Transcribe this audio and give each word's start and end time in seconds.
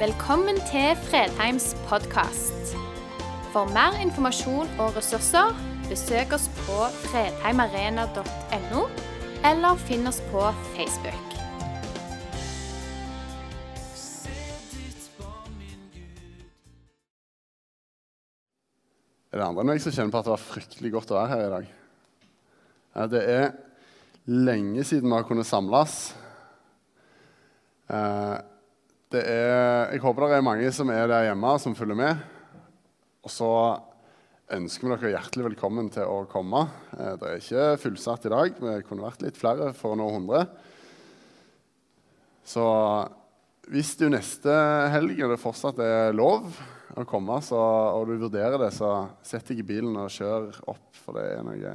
Velkommen 0.00 0.56
til 0.64 0.94
Fredheims 0.96 1.74
podkast. 1.84 2.70
For 3.52 3.68
mer 3.68 3.98
informasjon 4.00 4.70
og 4.80 4.94
ressurser, 4.96 5.50
besøk 5.90 6.30
oss 6.32 6.46
på 6.62 6.76
fredheimarena.no, 7.02 8.84
eller 9.50 9.82
finn 9.82 10.08
oss 10.08 10.22
på 10.30 10.46
Facebook. 10.70 11.36
Er 19.28 19.36
det 19.36 19.44
andre 19.50 19.66
enn 19.66 19.72
meg 19.74 19.84
som 19.84 19.92
kjenner 19.92 20.14
på 20.16 20.22
at 20.22 20.30
det 20.30 20.32
var 20.32 20.46
fryktelig 20.46 20.94
godt 20.96 21.12
å 21.12 21.18
være 21.18 21.32
her 21.34 21.44
i 21.44 21.52
dag? 21.58 21.68
Det 23.18 23.26
er 23.36 23.46
lenge 24.48 24.88
siden 24.94 25.12
vi 25.12 25.18
har 25.18 25.28
kunnet 25.28 25.52
samles. 25.52 26.00
Det 29.10 29.20
er, 29.26 29.88
jeg 29.90 30.04
håper 30.04 30.30
det 30.30 30.36
er 30.38 30.44
mange 30.46 30.68
som 30.70 30.90
er 30.94 31.08
der 31.10 31.24
hjemme, 31.26 31.50
som 31.58 31.74
følger 31.74 31.96
med. 31.98 32.18
Og 33.26 33.32
så 33.34 33.48
ønsker 34.54 34.86
vi 34.86 34.90
dere 34.92 35.10
hjertelig 35.16 35.48
velkommen 35.48 35.88
til 35.90 36.06
å 36.06 36.20
komme. 36.30 36.60
Eh, 36.94 37.16
det 37.18 37.26
er 37.26 37.40
ikke 37.40 37.64
fullsatt 37.82 38.28
i 38.28 38.30
dag. 38.30 38.60
Vi 38.62 38.74
kunne 38.86 39.02
vært 39.02 39.24
litt 39.24 39.40
flere 39.40 39.72
for 39.74 39.96
å 39.96 39.98
nå 39.98 40.06
100. 40.12 40.44
Så 42.52 42.66
hvis 43.74 43.90
du 43.98 44.04
neste 44.14 44.54
helg 44.94 45.18
og 45.26 45.34
det 45.34 45.40
fortsatt 45.42 45.82
er 45.82 46.14
lov 46.14 46.46
å 46.94 47.06
komme, 47.10 47.40
så, 47.42 47.58
og 47.96 48.06
du 48.06 48.14
vurderer 48.14 48.62
det, 48.62 48.68
så 48.76 48.92
sett 49.26 49.50
deg 49.50 49.64
i 49.64 49.66
bilen 49.72 49.98
og 50.04 50.14
kjør 50.14 50.52
opp. 50.70 50.86
For 51.00 51.18
det 51.18 51.24
er 51.32 51.42
noe, 51.48 51.72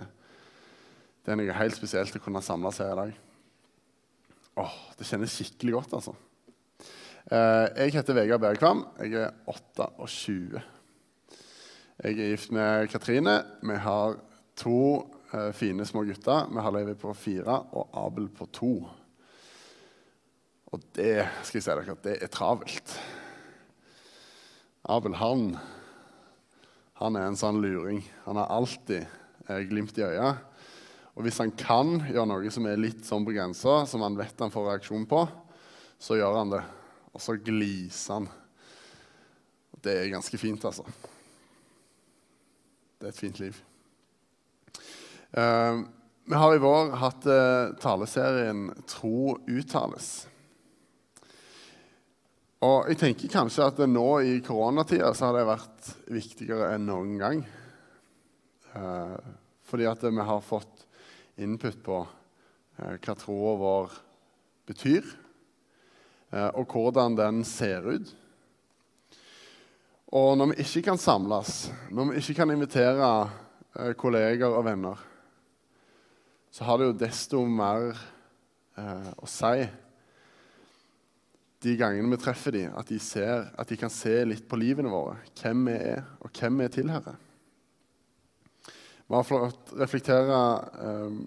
det 1.20 1.36
er 1.36 1.42
noe 1.42 1.60
helt 1.60 1.76
spesielt 1.76 2.16
å 2.16 2.24
kunne 2.24 2.44
samles 2.48 2.80
her 2.80 2.96
i 2.96 3.02
dag. 3.02 3.20
Åh, 4.64 4.80
det 4.96 5.10
kjennes 5.12 5.36
skikkelig 5.36 5.76
godt, 5.82 5.98
altså. 6.00 6.16
Eh, 7.26 7.68
jeg 7.74 7.96
heter 7.96 8.14
Vegard 8.14 8.42
Bergkvam. 8.44 8.84
Jeg 9.02 9.16
er 9.18 9.32
28. 9.50 10.60
Jeg 12.04 12.12
er 12.12 12.30
gift 12.30 12.52
med 12.54 12.86
Katrine. 12.92 13.40
Vi 13.66 13.78
har 13.82 14.20
to 14.62 14.82
eh, 15.34 15.50
fine 15.58 15.88
små 15.90 16.04
gutter. 16.06 16.46
Vi 16.54 16.62
har 16.62 16.76
Levi 16.76 16.94
på 16.94 17.16
fire 17.18 17.56
og 17.74 17.98
Abel 17.98 18.30
på 18.30 18.46
to. 18.54 18.76
Og 20.70 20.86
det 20.94 21.26
skal 21.42 21.58
jeg 21.58 21.66
si 21.66 21.72
dere, 21.72 21.98
det 22.06 22.16
er 22.22 22.30
travelt. 22.30 22.94
Abel 24.86 25.18
han, 25.18 25.58
han 27.02 27.18
er 27.18 27.26
en 27.26 27.42
sånn 27.42 27.58
luring. 27.58 28.06
Han 28.30 28.38
har 28.38 28.54
alltid 28.54 29.02
eh, 29.50 29.66
glimt 29.66 29.98
i 29.98 30.06
øyet. 30.06 30.46
Og 31.18 31.26
hvis 31.26 31.42
han 31.42 31.58
kan 31.58 32.04
gjøre 32.06 32.30
noe 32.30 32.54
som 32.54 32.70
er 32.70 32.78
litt 32.78 33.02
sånn 33.08 33.26
på 33.26 33.34
grensa, 33.34 33.82
som 33.90 34.06
han 34.06 34.22
vet 34.22 34.46
han 34.46 34.54
får 34.54 34.76
reaksjon 34.76 35.10
på, 35.10 35.26
så 35.98 36.22
gjør 36.22 36.44
han 36.44 36.60
det. 36.60 36.66
Og 37.16 37.24
så 37.24 37.38
gliser 37.40 38.20
han. 38.20 38.30
Det 39.80 39.94
er 40.02 40.12
ganske 40.12 40.38
fint, 40.40 40.66
altså. 40.68 40.84
Det 43.00 43.08
er 43.08 43.14
et 43.14 43.20
fint 43.20 43.40
liv. 43.40 43.58
Eh, 45.32 45.82
vi 46.26 46.40
har 46.42 46.56
i 46.56 46.62
vår 46.64 46.96
hatt 47.00 47.28
eh, 47.30 47.76
taleserien 47.80 48.68
'Tro 48.88 49.38
uttales'. 49.48 50.26
Og 52.66 52.90
jeg 52.90 52.98
tenker 52.98 53.30
kanskje 53.30 53.68
at 53.68 53.82
nå 53.88 54.08
i 54.26 54.40
koronatida 54.44 55.12
så 55.14 55.30
har 55.30 55.38
det 55.38 55.50
vært 55.52 55.92
viktigere 56.16 56.72
enn 56.74 56.88
noen 56.90 57.18
gang. 57.20 57.44
Eh, 58.76 59.18
fordi 59.70 59.88
at 59.88 60.04
vi 60.04 60.26
har 60.32 60.42
fått 60.42 60.86
input 61.38 61.78
på 61.86 62.00
eh, 62.04 62.96
hva 62.98 63.16
troa 63.20 63.54
vår 63.62 64.00
betyr, 64.66 65.06
og 66.32 66.66
hvordan 66.72 67.16
den 67.18 67.44
ser 67.48 67.86
ut. 67.86 68.10
Og 70.16 70.38
når 70.38 70.54
vi 70.54 70.64
ikke 70.64 70.86
kan 70.90 71.00
samles, 71.02 71.66
når 71.92 72.12
vi 72.12 72.22
ikke 72.22 72.38
kan 72.38 72.52
invitere 72.54 73.08
eh, 73.76 73.94
kolleger 74.00 74.54
og 74.54 74.64
venner, 74.68 75.02
så 76.52 76.64
har 76.64 76.80
det 76.80 76.88
jo 76.88 77.00
desto 77.02 77.42
mer 77.44 77.90
eh, 78.78 79.10
å 79.18 79.28
si 79.28 79.66
de 81.66 81.74
gangene 81.80 82.14
vi 82.14 82.22
treffer 82.22 82.54
dem, 82.56 82.76
at 82.78 82.88
de, 82.88 83.00
ser, 83.02 83.50
at 83.58 83.68
de 83.68 83.78
kan 83.82 83.92
se 83.92 84.14
litt 84.28 84.46
på 84.48 84.60
livene 84.62 84.92
våre, 84.94 85.18
hvem 85.42 85.66
vi 85.68 85.76
er, 85.96 86.04
og 86.22 86.32
hvem 86.38 86.62
vi 86.62 86.70
tilhører. 86.78 87.18
Vi 89.06 89.18
har 89.18 89.26
fått 89.26 89.74
reflektere 89.82 90.40
eh, 90.86 91.18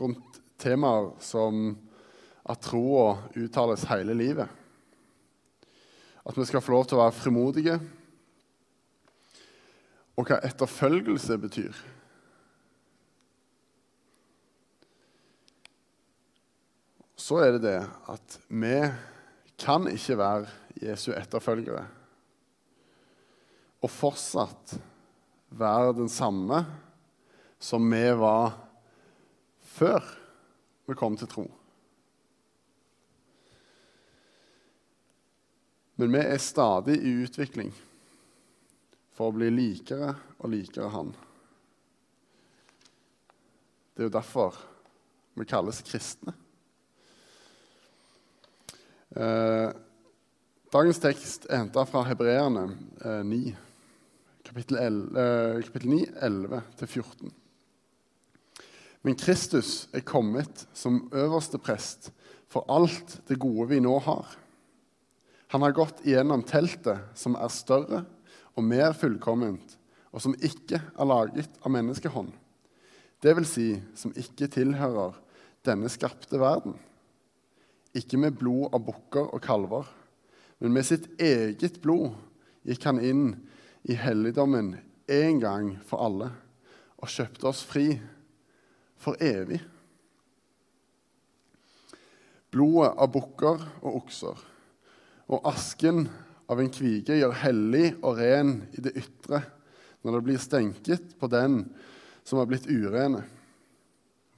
rundt 0.00 0.40
temaer 0.60 1.12
som 1.22 1.76
at 2.50 2.62
troa 2.66 3.14
uttales 3.38 3.86
hele 3.90 4.16
livet. 4.16 4.48
At 6.26 6.36
vi 6.38 6.46
skal 6.48 6.62
få 6.62 6.74
lov 6.74 6.88
til 6.88 6.98
å 6.98 7.04
være 7.04 7.16
frimodige. 7.16 7.76
Og 10.18 10.26
hva 10.28 10.40
etterfølgelse 10.44 11.38
betyr. 11.40 11.78
Så 17.20 17.38
er 17.44 17.54
det 17.54 17.62
det 17.68 17.78
at 18.10 18.36
vi 18.48 18.76
kan 19.60 19.86
ikke 19.86 20.18
være 20.18 20.50
Jesu 20.80 21.12
etterfølgere 21.14 21.84
og 23.80 23.92
fortsatt 23.92 24.74
være 25.56 25.96
den 25.96 26.08
samme 26.12 26.62
som 27.60 27.84
vi 27.92 28.02
var 28.16 28.56
før 29.76 30.04
vi 30.88 30.96
kom 30.98 31.16
til 31.16 31.30
tro. 31.30 31.46
Men 36.00 36.14
vi 36.14 36.20
er 36.24 36.38
stadig 36.40 36.94
i 37.04 37.10
utvikling 37.26 37.74
for 39.12 39.28
å 39.28 39.34
bli 39.36 39.50
likere 39.52 40.14
og 40.38 40.48
likere 40.48 40.88
Han. 40.94 41.10
Det 43.92 44.00
er 44.00 44.08
jo 44.08 44.14
derfor 44.14 44.56
vi 45.36 45.44
kalles 45.44 45.82
kristne. 45.84 46.32
Eh, 49.12 49.68
dagens 50.72 51.04
tekst 51.04 51.44
er 51.50 51.66
henta 51.66 51.84
fra 51.84 52.06
Hebreerne 52.08 52.64
eh, 53.04 53.20
9, 53.26 53.54
kapittel, 54.48 54.80
11, 54.80 55.20
eh, 55.20 55.62
kapittel 55.68 55.96
9, 55.98 56.02
11-14. 56.16 57.38
Men 59.04 59.20
Kristus 59.20 59.90
er 59.92 60.08
kommet 60.08 60.64
som 60.72 61.10
øverste 61.12 61.60
prest 61.60 62.14
for 62.48 62.64
alt 62.72 63.18
det 63.28 63.36
gode 63.42 63.74
vi 63.74 63.84
nå 63.84 64.00
har. 64.08 64.40
Han 65.50 65.62
har 65.62 65.72
gått 65.74 66.04
igjennom 66.06 66.44
teltet, 66.46 67.08
som 67.18 67.34
er 67.34 67.50
større 67.50 68.04
og 68.54 68.62
mer 68.62 68.92
fullkomment, 68.94 69.72
og 70.14 70.22
som 70.22 70.36
ikke 70.38 70.78
er 70.78 71.08
laget 71.10 71.56
av 71.66 71.72
menneskehånd. 71.74 72.30
Det 73.18 73.32
vil 73.34 73.48
si, 73.48 73.72
som 73.98 74.14
ikke 74.14 74.46
tilhører 74.54 75.16
denne 75.66 75.90
skapte 75.90 76.38
verden. 76.38 76.76
Ikke 77.98 78.20
med 78.22 78.38
blod 78.38 78.70
av 78.70 78.84
bukker 78.86 79.26
og 79.34 79.42
kalver, 79.42 79.88
men 80.62 80.76
med 80.76 80.86
sitt 80.86 81.08
eget 81.18 81.80
blod 81.82 82.14
gikk 82.68 82.86
han 82.86 83.00
inn 83.02 83.24
i 83.90 83.96
helligdommen 83.98 84.76
en 85.10 85.42
gang 85.42 85.72
for 85.88 86.04
alle 86.04 86.30
og 87.00 87.10
kjøpte 87.10 87.50
oss 87.50 87.64
fri 87.66 87.88
for 89.00 89.18
evig. 89.18 89.58
Blodet 92.54 92.94
av 92.94 93.10
bukker 93.18 93.66
og 93.80 93.98
okser 94.04 94.46
og 95.30 95.46
asken 95.46 96.04
av 96.50 96.60
en 96.60 96.70
kvige 96.72 97.18
gjør 97.20 97.36
hellig 97.44 97.92
og 98.00 98.18
ren 98.18 98.56
i 98.74 98.82
det 98.82 98.96
ytre 98.98 99.44
når 100.02 100.16
det 100.16 100.24
blir 100.26 100.40
stenket 100.42 101.12
på 101.20 101.28
den 101.30 101.62
som 102.26 102.40
har 102.40 102.48
blitt 102.50 102.68
urene. 102.70 103.22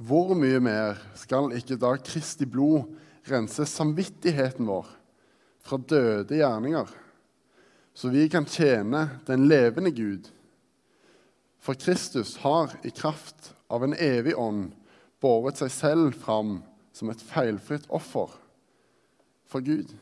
Hvor 0.02 0.34
mye 0.36 0.58
mer 0.62 0.98
skal 1.18 1.54
ikke 1.56 1.78
da 1.80 1.94
Kristi 2.02 2.48
blod 2.48 2.90
rense 3.30 3.64
samvittigheten 3.70 4.66
vår 4.66 4.88
fra 5.62 5.78
døde 5.78 6.40
gjerninger, 6.40 6.88
så 7.94 8.10
vi 8.10 8.26
kan 8.32 8.48
tjene 8.48 9.04
den 9.28 9.46
levende 9.46 9.92
Gud. 9.94 10.26
For 11.62 11.78
Kristus 11.78 12.34
har 12.42 12.72
i 12.82 12.90
kraft 12.90 13.52
av 13.70 13.84
en 13.86 13.94
evig 13.94 14.34
ånd 14.34 14.72
båret 15.22 15.60
seg 15.60 15.70
selv 15.70 16.16
fram 16.18 16.56
som 16.92 17.12
et 17.12 17.22
feilfritt 17.22 17.86
offer 17.94 18.32
for 19.46 19.62
Gud. 19.62 19.92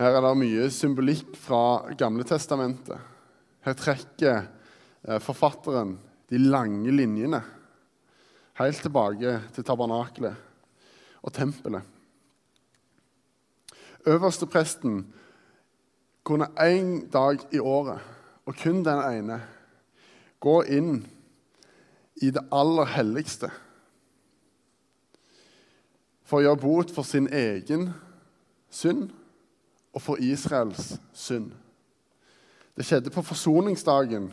Her 0.00 0.14
er 0.16 0.24
det 0.24 0.36
mye 0.40 0.66
symbolikk 0.72 1.34
fra 1.36 1.92
Gamle 2.00 2.24
testamentet. 2.24 2.96
Her 3.60 3.74
trekker 3.76 4.38
eh, 5.04 5.18
forfatteren 5.20 5.98
de 6.32 6.40
lange 6.40 6.94
linjene 6.94 7.42
helt 8.56 8.80
tilbake 8.80 9.34
til 9.52 9.66
tabernakelet 9.68 10.40
og 11.20 11.34
tempelet. 11.36 11.84
Øverstepresten 14.08 15.02
kunne 16.24 16.48
én 16.56 17.04
dag 17.12 17.44
i 17.52 17.60
året, 17.60 18.00
og 18.48 18.56
kun 18.56 18.80
den 18.80 19.04
ene, 19.04 19.42
gå 20.40 20.62
inn 20.64 21.02
i 22.24 22.32
det 22.32 22.46
aller 22.48 22.88
helligste 22.96 23.52
for 26.24 26.40
å 26.40 26.46
gjøre 26.48 26.64
bot 26.64 26.92
for 26.96 27.04
sin 27.04 27.28
egen 27.28 27.90
synd 28.72 29.10
og 29.94 30.02
for 30.02 30.22
Israels 30.22 30.94
synd. 31.16 31.50
Det 32.76 32.86
skjedde 32.86 33.12
på 33.12 33.24
forsoningsdagen, 33.26 34.30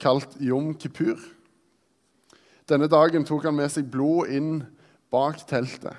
kalt 0.00 0.36
Jom 0.40 0.74
Kippur. 0.76 1.18
Denne 2.68 2.88
dagen 2.90 3.24
tok 3.24 3.46
han 3.48 3.56
med 3.56 3.70
seg 3.72 3.88
blod 3.90 4.32
inn 4.32 4.60
bak 5.12 5.40
teltet. 5.48 5.96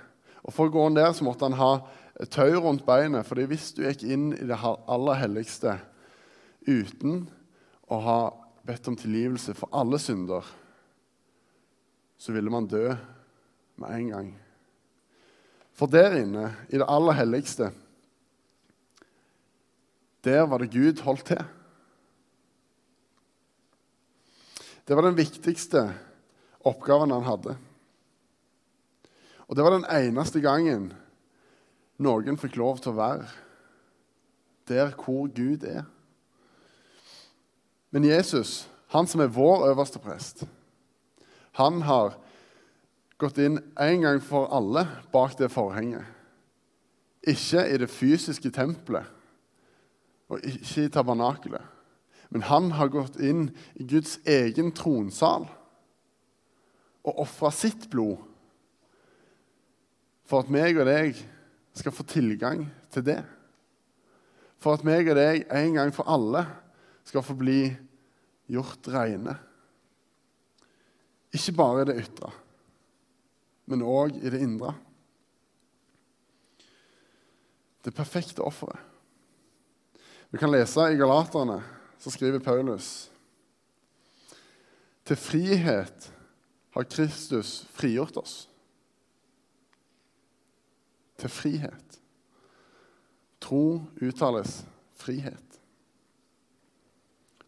Og 0.47 0.53
For 0.53 0.69
å 0.69 0.73
gå 0.73 0.85
ned 0.93 1.15
så 1.15 1.25
måtte 1.27 1.47
han 1.47 1.57
ha 1.59 1.71
tau 2.31 2.61
rundt 2.63 2.85
beinet, 2.87 3.25
for 3.27 3.39
hvis 3.49 3.73
du 3.75 3.83
gikk 3.83 4.05
inn 4.07 4.29
i 4.35 4.45
det 4.47 4.57
aller 4.63 5.19
helligste 5.19 5.75
uten 6.67 7.25
å 7.87 7.99
ha 8.03 8.19
bedt 8.67 8.87
om 8.89 8.97
tilgivelse 8.99 9.55
for 9.57 9.71
alle 9.75 9.99
synder, 10.01 10.43
så 12.17 12.33
ville 12.33 12.51
man 12.51 12.67
dø 12.67 12.89
med 13.77 13.93
en 13.93 14.07
gang. 14.11 14.29
For 15.77 15.91
der 15.91 16.17
inne, 16.23 16.49
i 16.73 16.79
det 16.79 16.87
aller 16.89 17.15
helligste, 17.19 17.69
der 20.23 20.47
var 20.49 20.57
det 20.57 20.71
Gud 20.73 21.01
holdt 21.03 21.25
til. 21.25 21.43
Det 24.87 24.95
var 24.95 25.03
den 25.03 25.17
viktigste 25.17 25.83
oppgaven 26.63 27.11
han 27.11 27.27
hadde. 27.27 27.57
Og 29.47 29.55
det 29.55 29.63
var 29.63 29.75
den 29.75 29.87
eneste 29.91 30.41
gangen 30.43 30.93
noen 32.03 32.39
fikk 32.39 32.57
lov 32.59 32.79
til 32.79 32.93
å 32.93 32.99
være 32.99 33.27
der 34.67 34.93
hvor 34.95 35.27
Gud 35.31 35.63
er. 35.63 35.85
Men 37.91 38.07
Jesus, 38.07 38.67
han 38.91 39.07
som 39.07 39.23
er 39.23 39.31
vår 39.31 39.69
øverste 39.71 39.99
prest, 40.03 40.43
han 41.57 41.81
har 41.87 42.17
gått 43.17 43.39
inn 43.41 43.59
en 43.79 44.03
gang 44.03 44.19
for 44.21 44.51
alle 44.53 44.85
bak 45.11 45.37
det 45.39 45.49
forhenget. 45.51 46.03
Ikke 47.27 47.63
i 47.67 47.79
det 47.79 47.89
fysiske 47.91 48.51
tempelet 48.55 49.16
og 50.27 50.43
ikke 50.43 50.85
i 50.85 50.91
tabernakelet. 50.91 51.63
Men 52.29 52.43
han 52.49 52.71
har 52.75 52.91
gått 52.91 53.19
inn 53.23 53.47
i 53.79 53.85
Guds 53.87 54.17
egen 54.27 54.73
tronsal 54.75 55.47
og 57.07 57.21
ofra 57.23 57.53
sitt 57.55 57.87
blod 57.91 58.19
for 60.27 60.43
at 60.43 60.51
meg 60.51 60.75
og 60.75 60.89
deg 60.89 61.15
skal 61.77 61.95
få 61.95 62.03
tilgang 62.09 62.65
til 62.91 63.05
det. 63.07 63.21
For 64.59 64.75
at 64.75 64.83
meg 64.87 65.07
og 65.07 65.15
deg 65.15 65.45
en 65.55 65.77
gang 65.77 65.93
for 65.95 66.09
alle 66.11 66.43
skal 67.07 67.23
få 67.23 67.37
bli 67.39 67.61
gjort 68.51 68.89
reine. 68.91 69.37
Ikke 71.31 71.55
bare 71.55 71.85
i 71.85 71.87
det 71.87 71.97
ytre, 72.01 72.31
men 73.71 73.85
òg 73.85 74.19
i 74.19 74.31
det 74.31 74.41
indre. 74.43 74.73
Det 77.83 77.95
perfekte 77.95 78.43
offeret. 78.43 78.79
Vi 80.29 80.37
kan 80.37 80.51
lese 80.51 80.91
i 80.91 80.97
Galaterne, 80.99 81.63
så 81.99 82.11
skriver 82.11 82.39
Paulus 82.39 83.09
Til 85.07 85.15
frihet 85.15 86.11
har 86.75 86.83
Kristus 86.83 87.65
frigjort 87.73 88.17
oss. 88.17 88.33
Til 91.17 91.29
frihet. 91.29 91.99
Tro 93.41 93.81
uttales 94.03 94.59
frihet. 94.99 95.59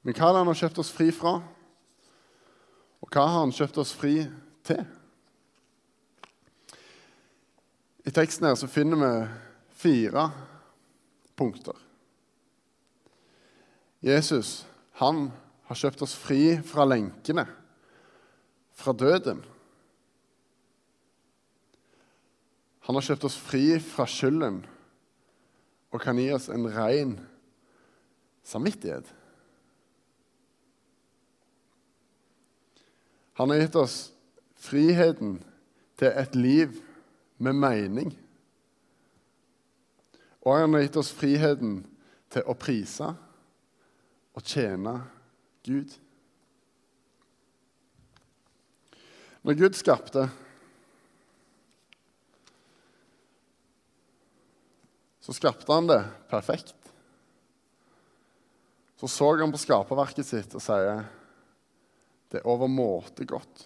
Men 0.02 0.16
hva 0.16 0.32
det 0.32 0.40
han 0.40 0.50
har 0.50 0.62
kjøpt 0.62 0.80
oss 0.82 0.94
fri 0.96 1.10
fra? 1.14 1.36
Og 3.04 3.12
hva 3.12 3.28
har 3.28 3.42
han 3.42 3.54
kjøpt 3.54 3.82
oss 3.84 3.92
fri 3.94 4.16
til? 4.66 4.82
I 8.08 8.16
teksten 8.16 8.48
her 8.48 8.56
så 8.58 8.72
finner 8.72 9.04
vi 9.04 9.14
fire 9.84 10.30
punkter. 11.38 11.89
Jesus 14.00 14.66
han 15.00 15.30
har 15.68 15.78
kjøpt 15.78 16.04
oss 16.04 16.16
fri 16.18 16.58
fra 16.66 16.86
lenkene, 16.88 17.46
fra 18.76 18.94
døden. 18.96 19.42
Han 22.88 22.98
har 22.98 23.06
kjøpt 23.06 23.28
oss 23.30 23.38
fri 23.38 23.64
fra 23.84 24.08
skylden 24.10 24.64
og 25.90 26.02
kan 26.02 26.20
gi 26.20 26.30
oss 26.34 26.48
en 26.52 26.68
ren 26.74 27.16
samvittighet. 28.46 29.06
Han 33.40 33.54
har 33.54 33.62
gitt 33.62 33.78
oss 33.80 33.98
friheten 34.60 35.38
til 36.00 36.12
et 36.12 36.36
liv 36.36 36.76
med 37.38 37.56
mening. 37.56 38.12
Og 40.44 40.58
han 40.58 40.76
har 40.76 40.84
gitt 40.84 41.00
oss 41.00 41.14
friheten 41.16 41.82
til 42.34 42.48
å 42.48 42.58
prise 42.60 43.14
og 44.38 44.46
tjene 44.46 44.96
Gud. 45.66 45.96
Når 49.46 49.58
Gud 49.60 49.78
skapte, 49.80 50.28
så 55.24 55.36
skapte 55.36 55.74
han 55.74 55.88
det 55.90 56.02
perfekt. 56.32 56.76
Så 59.00 59.08
så 59.08 59.32
han 59.40 59.52
på 59.54 59.62
skaperverket 59.62 60.28
sitt 60.28 60.56
og 60.58 60.64
sier 60.64 61.06
det 62.30 62.42
er 62.42 62.50
overmåte 62.50 63.26
godt. 63.26 63.64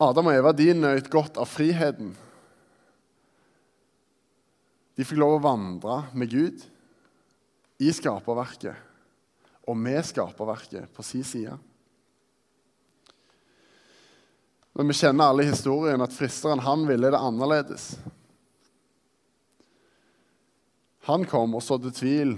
Adam 0.00 0.30
og 0.30 0.36
Eva 0.36 0.52
de 0.56 0.68
nøt 0.76 1.10
godt 1.12 1.40
av 1.40 1.48
friheten. 1.50 2.12
De 5.00 5.06
fikk 5.08 5.16
lov 5.22 5.38
å 5.38 5.44
vandre 5.46 5.94
med 6.12 6.28
Gud 6.28 6.60
i 7.80 7.88
skaperverket 7.96 8.76
og 9.64 9.78
med 9.80 10.04
skaperverket 10.04 10.92
på 10.92 11.04
sin 11.06 11.24
side. 11.24 11.54
Men 14.76 14.92
vi 14.92 14.98
kjenner 14.98 15.32
alle 15.32 15.46
historien 15.48 16.04
at 16.04 16.12
fristeren 16.12 16.60
han 16.66 16.84
ville 16.84 17.08
det 17.14 17.16
annerledes. 17.16 17.94
Han 21.08 21.24
kom 21.24 21.56
og 21.56 21.64
sådde 21.64 21.96
tvil 21.96 22.36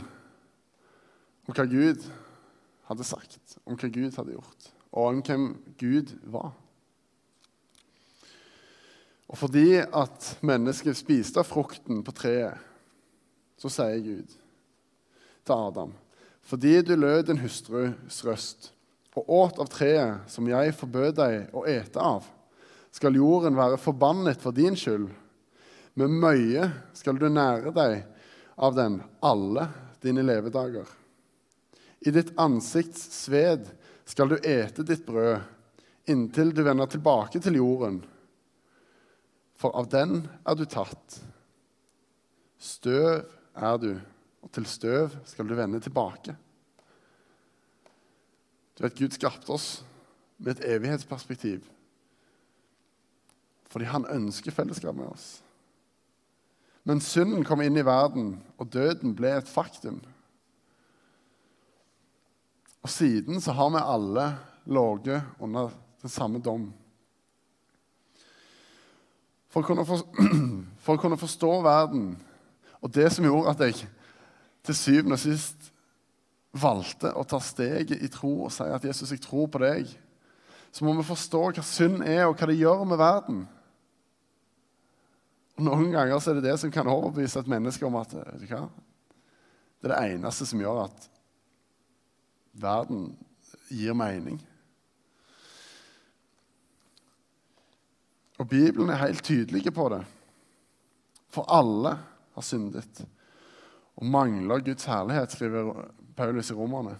om 1.43 1.57
hva 1.57 1.67
Gud 1.67 2.07
hadde 2.87 3.11
sagt, 3.11 3.59
om 3.67 3.75
hva 3.75 3.91
Gud 3.91 4.15
hadde 4.15 4.37
gjort, 4.39 4.71
og 4.95 5.09
om 5.09 5.23
hvem 5.27 5.51
Gud 5.83 6.15
var. 6.31 6.55
Og 9.33 9.41
fordi 9.41 9.81
at 9.81 10.29
mennesket 10.45 10.99
spiste 10.99 11.41
av 11.41 11.49
frukten 11.49 12.03
på 12.05 12.13
treet, 12.17 12.61
så 13.57 13.71
sier 13.73 14.01
Gud 14.05 14.33
til 15.43 15.57
Adam 15.57 15.93
fordi 16.43 16.81
du 16.83 16.97
lød 16.99 17.29
din 17.29 17.39
hustrus 17.39 18.17
røst 18.27 18.73
og 19.15 19.29
åt 19.31 19.61
av 19.63 19.69
treet 19.71 20.31
som 20.31 20.49
jeg 20.51 20.75
forbød 20.75 21.13
deg 21.15 21.55
å 21.55 21.63
ete 21.71 22.03
av, 22.03 22.25
skal 22.91 23.15
jorden 23.15 23.55
være 23.55 23.79
forbannet 23.81 24.41
for 24.43 24.57
din 24.57 24.75
skyld. 24.79 25.07
Med 25.95 26.17
møye 26.25 26.67
skal 26.97 27.21
du 27.21 27.29
nære 27.29 27.71
deg 27.77 28.01
av 28.57 28.75
den 28.77 28.99
alle 29.23 29.69
dine 30.03 30.25
levedager. 30.25 30.89
I 32.03 32.11
ditt 32.11 32.33
ansikts 32.41 33.05
sved 33.23 33.69
skal 34.09 34.33
du 34.33 34.39
ete 34.41 34.83
ditt 34.83 35.05
brød 35.07 35.45
inntil 36.11 36.51
du 36.57 36.65
vender 36.67 36.91
tilbake 36.91 37.39
til 37.39 37.61
jorden 37.61 38.01
for 39.63 39.75
av 39.79 39.87
den 39.91 40.25
er 40.43 40.59
du 40.59 40.65
tatt. 40.67 41.21
Støv 42.59 43.23
er 43.55 43.79
du, 43.79 43.93
og 44.43 44.51
til 44.55 44.67
støv 44.67 45.15
skal 45.29 45.47
du 45.47 45.55
vende 45.59 45.81
tilbake. 45.83 46.35
Du 48.75 48.83
vet, 48.83 48.99
Gud 48.99 49.15
skapte 49.15 49.53
oss 49.55 49.69
med 50.43 50.57
et 50.57 50.67
evighetsperspektiv 50.77 51.69
fordi 53.73 53.87
han 53.89 54.05
ønsker 54.13 54.53
fellesskap 54.53 54.93
med 54.93 55.07
oss. 55.09 55.39
Men 56.85 57.01
synden 57.01 57.41
kom 57.49 57.63
inn 57.65 57.79
i 57.81 57.85
verden, 57.87 58.35
og 58.61 58.69
døden 58.69 59.15
ble 59.17 59.31
et 59.39 59.49
faktum. 59.49 60.03
Og 62.85 62.93
siden 62.93 63.41
så 63.41 63.55
har 63.57 63.71
vi 63.73 63.81
alle 63.81 64.27
ligget 64.69 65.41
under 65.41 65.73
den 66.03 66.13
samme 66.13 66.43
dom. 66.45 66.69
For 69.53 69.61
å, 69.61 69.67
kunne 69.67 69.85
for 70.85 70.97
å 70.97 71.01
kunne 71.03 71.21
forstå 71.21 71.53
verden 71.65 72.15
og 72.83 72.91
det 72.91 73.09
som 73.15 73.27
gjorde 73.27 73.53
at 73.53 73.61
jeg 73.63 73.85
til 74.67 74.79
syvende 74.79 75.19
og 75.19 75.23
sist 75.23 75.69
valgte 76.53 77.13
å 77.17 77.25
ta 77.25 77.39
steget 77.43 78.03
i 78.03 78.11
tro 78.13 78.33
og 78.47 78.53
si 78.53 78.67
at 78.67 78.85
Jesus, 78.85 79.13
jeg 79.15 79.23
tror 79.23 79.49
på 79.51 79.61
deg, 79.63 79.89
så 80.73 80.85
må 80.85 80.95
vi 80.99 81.07
forstå 81.07 81.43
hva 81.51 81.65
synd 81.65 82.03
er, 82.05 82.27
og 82.27 82.37
hva 82.37 82.49
det 82.49 82.59
gjør 82.59 82.85
med 82.89 83.01
verden. 83.01 83.43
Og 85.57 85.67
Noen 85.69 85.93
ganger 85.93 86.17
er 86.17 86.39
det 86.39 86.47
det 86.49 86.57
som 86.61 86.73
kan 86.73 86.91
overbevise 86.91 87.41
et 87.41 87.51
menneske 87.51 87.87
om 87.87 87.99
at 88.01 88.15
vet 88.17 88.45
du 88.45 88.49
hva? 88.51 88.67
det 89.83 89.91
er 89.91 89.95
det 89.97 90.15
eneste 90.15 90.47
som 90.47 90.61
gjør 90.63 90.85
at 90.85 91.07
verden 92.63 93.09
gir 93.73 93.97
mening. 93.99 94.39
Og 98.41 98.49
Bibelen 98.49 98.91
er 98.91 99.03
helt 99.03 99.25
tydelig 99.25 99.75
på 99.75 99.89
det. 99.93 100.03
For 101.33 101.49
alle 101.53 101.97
har 102.33 102.45
syndet 102.45 103.05
og 103.97 104.09
mangler 104.09 104.65
Guds 104.65 104.89
herlighet, 104.89 105.33
skriver 105.33 105.89
Paulus 106.17 106.51
i 106.51 106.57
Romerne. 106.57 106.97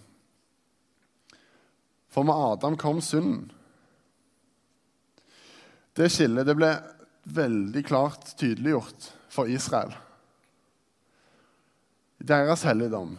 For 2.13 2.23
med 2.23 2.37
Adam 2.37 2.77
kom 2.77 3.01
synden. 3.01 3.49
Det 5.97 6.09
skillet 6.13 6.45
det 6.45 6.55
ble 6.57 6.71
veldig 7.23 7.83
klart 7.85 8.33
tydeliggjort 8.37 9.09
for 9.33 9.49
Israel. 9.49 9.93
I 12.21 12.27
deres 12.29 12.63
helligdom, 12.65 13.17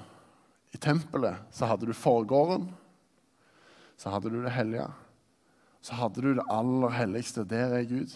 i 0.75 0.79
tempelet, 0.79 1.43
så 1.55 1.69
hadde 1.71 1.87
du 1.87 1.95
forgården. 1.95 2.69
Så 3.99 4.11
hadde 4.11 4.31
du 4.31 4.41
det 4.43 4.55
hellige. 4.55 4.87
Så 5.85 5.97
hadde 5.99 6.23
du 6.25 6.31
det 6.33 6.47
aller 6.49 6.95
helligste. 6.97 7.45
Der 7.45 7.75
er 7.77 7.85
Gud. 7.85 8.15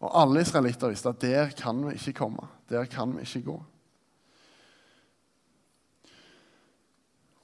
Og 0.00 0.14
alle 0.22 0.40
israelitter 0.40 0.88
visste 0.88 1.12
at 1.12 1.20
der 1.20 1.50
kan 1.56 1.82
vi 1.84 1.98
ikke 1.98 2.16
komme. 2.22 2.48
Der 2.70 2.86
kan 2.88 3.12
vi 3.16 3.26
ikke 3.26 3.42
gå. 3.50 3.56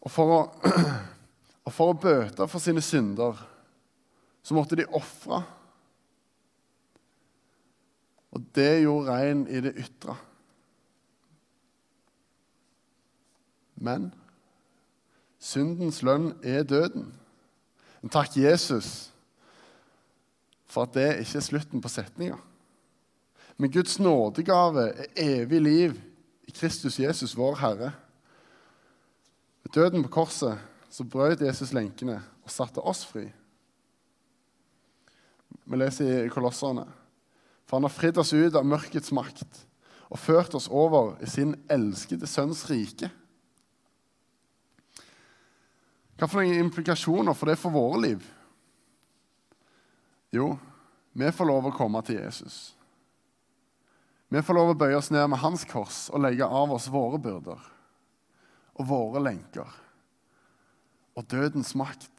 Og 0.00 0.12
for 0.12 0.32
å, 0.32 0.38
og 1.66 1.74
for 1.74 1.92
å 1.92 1.98
bøte 2.00 2.46
for 2.48 2.62
sine 2.62 2.80
synder 2.84 3.42
så 4.46 4.54
måtte 4.54 4.78
de 4.78 4.86
ofre. 4.94 5.42
Og 8.32 8.48
det 8.54 8.84
gjorde 8.84 9.10
rein 9.10 9.44
i 9.50 9.60
det 9.60 9.74
ytre. 9.82 10.14
Men 13.76 14.08
syndens 15.42 16.00
lønn 16.06 16.30
er 16.46 16.64
døden. 16.64 17.10
Men 18.06 18.12
takk 18.14 18.36
Jesus 18.38 19.08
for 20.70 20.86
at 20.86 20.92
det 20.94 21.24
ikke 21.24 21.40
er 21.40 21.42
slutten 21.42 21.80
på 21.82 21.90
setninga. 21.90 22.36
Men 23.58 23.72
Guds 23.74 23.96
nådegave 23.98 24.84
er 24.92 25.08
evig 25.18 25.58
liv 25.64 25.96
i 26.46 26.54
Kristus 26.54 27.00
Jesus, 27.02 27.34
vår 27.34 27.58
Herre. 27.58 27.90
Ved 29.64 29.74
døden 29.74 30.06
på 30.06 30.12
korset 30.20 30.54
så 30.86 31.02
brøt 31.02 31.42
Jesus 31.42 31.74
lenkene 31.74 32.20
og 32.46 32.54
satte 32.54 32.78
oss 32.78 33.02
fri. 33.10 33.26
Vi 35.66 35.82
leser 35.82 36.28
i 36.28 36.30
Kolosserne. 36.30 36.86
For 37.66 37.80
han 37.80 37.90
har 37.90 37.96
fridd 37.96 38.22
oss 38.22 38.30
ut 38.30 38.54
av 38.54 38.70
mørkets 38.70 39.10
makt 39.10 39.64
og 40.14 40.22
ført 40.22 40.54
oss 40.54 40.70
over 40.70 41.16
i 41.18 41.26
sin 41.26 41.56
elskede 41.66 42.30
sønns 42.30 42.68
rike. 42.70 43.10
Hva 46.16 46.28
for 46.28 46.40
noen 46.40 46.64
implikasjoner 46.64 47.36
får 47.36 47.52
det 47.52 47.58
for 47.60 47.74
våre 47.74 48.00
liv? 48.00 48.24
Jo, 50.32 50.54
vi 51.12 51.28
får 51.32 51.48
lov 51.48 51.68
å 51.68 51.76
komme 51.76 52.00
til 52.04 52.18
Jesus. 52.18 52.76
Vi 54.28 54.42
får 54.42 54.56
lov 54.56 54.72
å 54.72 54.78
bøye 54.78 54.96
oss 54.98 55.12
ned 55.14 55.28
med 55.30 55.40
hans 55.40 55.64
kors 55.68 56.06
og 56.10 56.24
legge 56.24 56.48
av 56.48 56.72
oss 56.74 56.88
våre 56.90 57.20
byrder 57.22 57.60
og 58.76 58.88
våre 58.88 59.22
lenker 59.22 59.70
og 61.16 61.28
dødens 61.30 61.72
makt. 61.78 62.10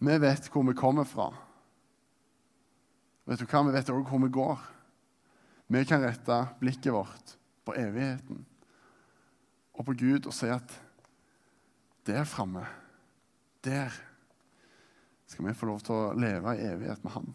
Vi 0.00 0.16
vet 0.22 0.48
hvor 0.50 0.64
vi 0.66 0.74
kommer 0.78 1.06
fra. 1.06 1.28
Vet 3.28 3.42
du 3.42 3.46
hva? 3.46 3.62
Vi 3.66 3.74
vet 3.76 3.92
også 3.92 4.08
hvor 4.08 4.22
vi 4.24 4.32
går. 4.34 4.62
Vi 5.70 5.84
kan 5.86 6.02
rette 6.02 6.38
blikket 6.58 6.94
vårt 6.94 7.36
på 7.66 7.76
evigheten 7.78 8.40
og 9.76 9.86
på 9.86 9.94
Gud 10.00 10.26
og 10.26 10.34
si 10.34 10.48
at 10.50 10.72
der 12.10 12.26
framme, 12.28 12.66
der 13.64 13.94
skal 15.30 15.46
vi 15.46 15.54
få 15.54 15.70
lov 15.70 15.80
til 15.86 15.94
å 15.94 16.12
leve 16.18 16.56
i 16.56 16.64
evighet 16.66 17.04
med 17.06 17.14
Han. 17.14 17.28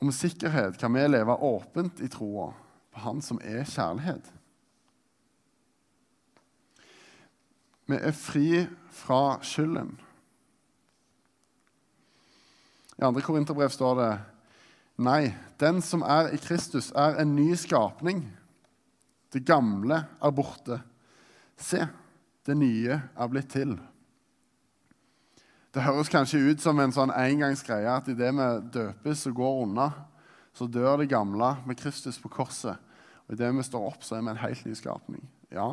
Med 0.00 0.16
sikkerhet 0.16 0.78
kan 0.80 0.94
vi 0.94 1.02
leve 1.08 1.34
åpent 1.44 2.00
i 2.00 2.08
troa 2.08 2.52
på 2.94 3.02
Han 3.04 3.20
som 3.22 3.40
er 3.44 3.66
kjærlighet. 3.68 4.30
Vi 7.90 7.98
er 7.98 8.14
fri 8.14 8.48
fra 8.94 9.40
skylden. 9.42 9.96
I 12.94 13.02
2. 13.02 13.24
Korinterbrev 13.26 13.72
står 13.74 13.96
det 13.98 14.10
Nei, 15.00 15.32
den 15.58 15.80
som 15.82 16.04
er 16.04 16.28
i 16.34 16.38
Kristus, 16.38 16.90
er 16.92 17.18
en 17.22 17.32
ny 17.34 17.54
skapning. 17.56 18.20
Det 19.32 19.42
gamle 19.48 20.02
er 20.20 20.34
borte. 20.36 20.76
Se, 21.60 21.84
det 22.46 22.56
nye 22.56 22.96
er 22.96 23.30
blitt 23.30 23.50
til. 23.52 23.76
Det 25.70 25.84
høres 25.84 26.10
kanskje 26.10 26.40
ut 26.50 26.62
som 26.62 26.80
en 26.82 26.94
sånn 26.94 27.12
engangsgreie 27.14 27.92
at 27.92 28.08
idet 28.10 28.32
vi 28.34 28.46
døpes 28.74 29.26
og 29.30 29.36
går 29.38 29.60
unna, 29.66 29.90
så 30.56 30.66
dør 30.66 30.98
det 30.98 31.12
gamle 31.12 31.52
med 31.68 31.78
Kristus 31.78 32.18
på 32.18 32.30
korset. 32.32 32.80
Og 33.28 33.36
idet 33.36 33.52
vi 33.54 33.66
står 33.68 33.86
opp, 33.92 34.02
så 34.02 34.16
er 34.16 34.24
vi 34.24 34.32
en 34.32 34.42
helt 34.42 34.64
ny 34.66 34.74
skapning. 34.74 35.22
Ja. 35.54 35.68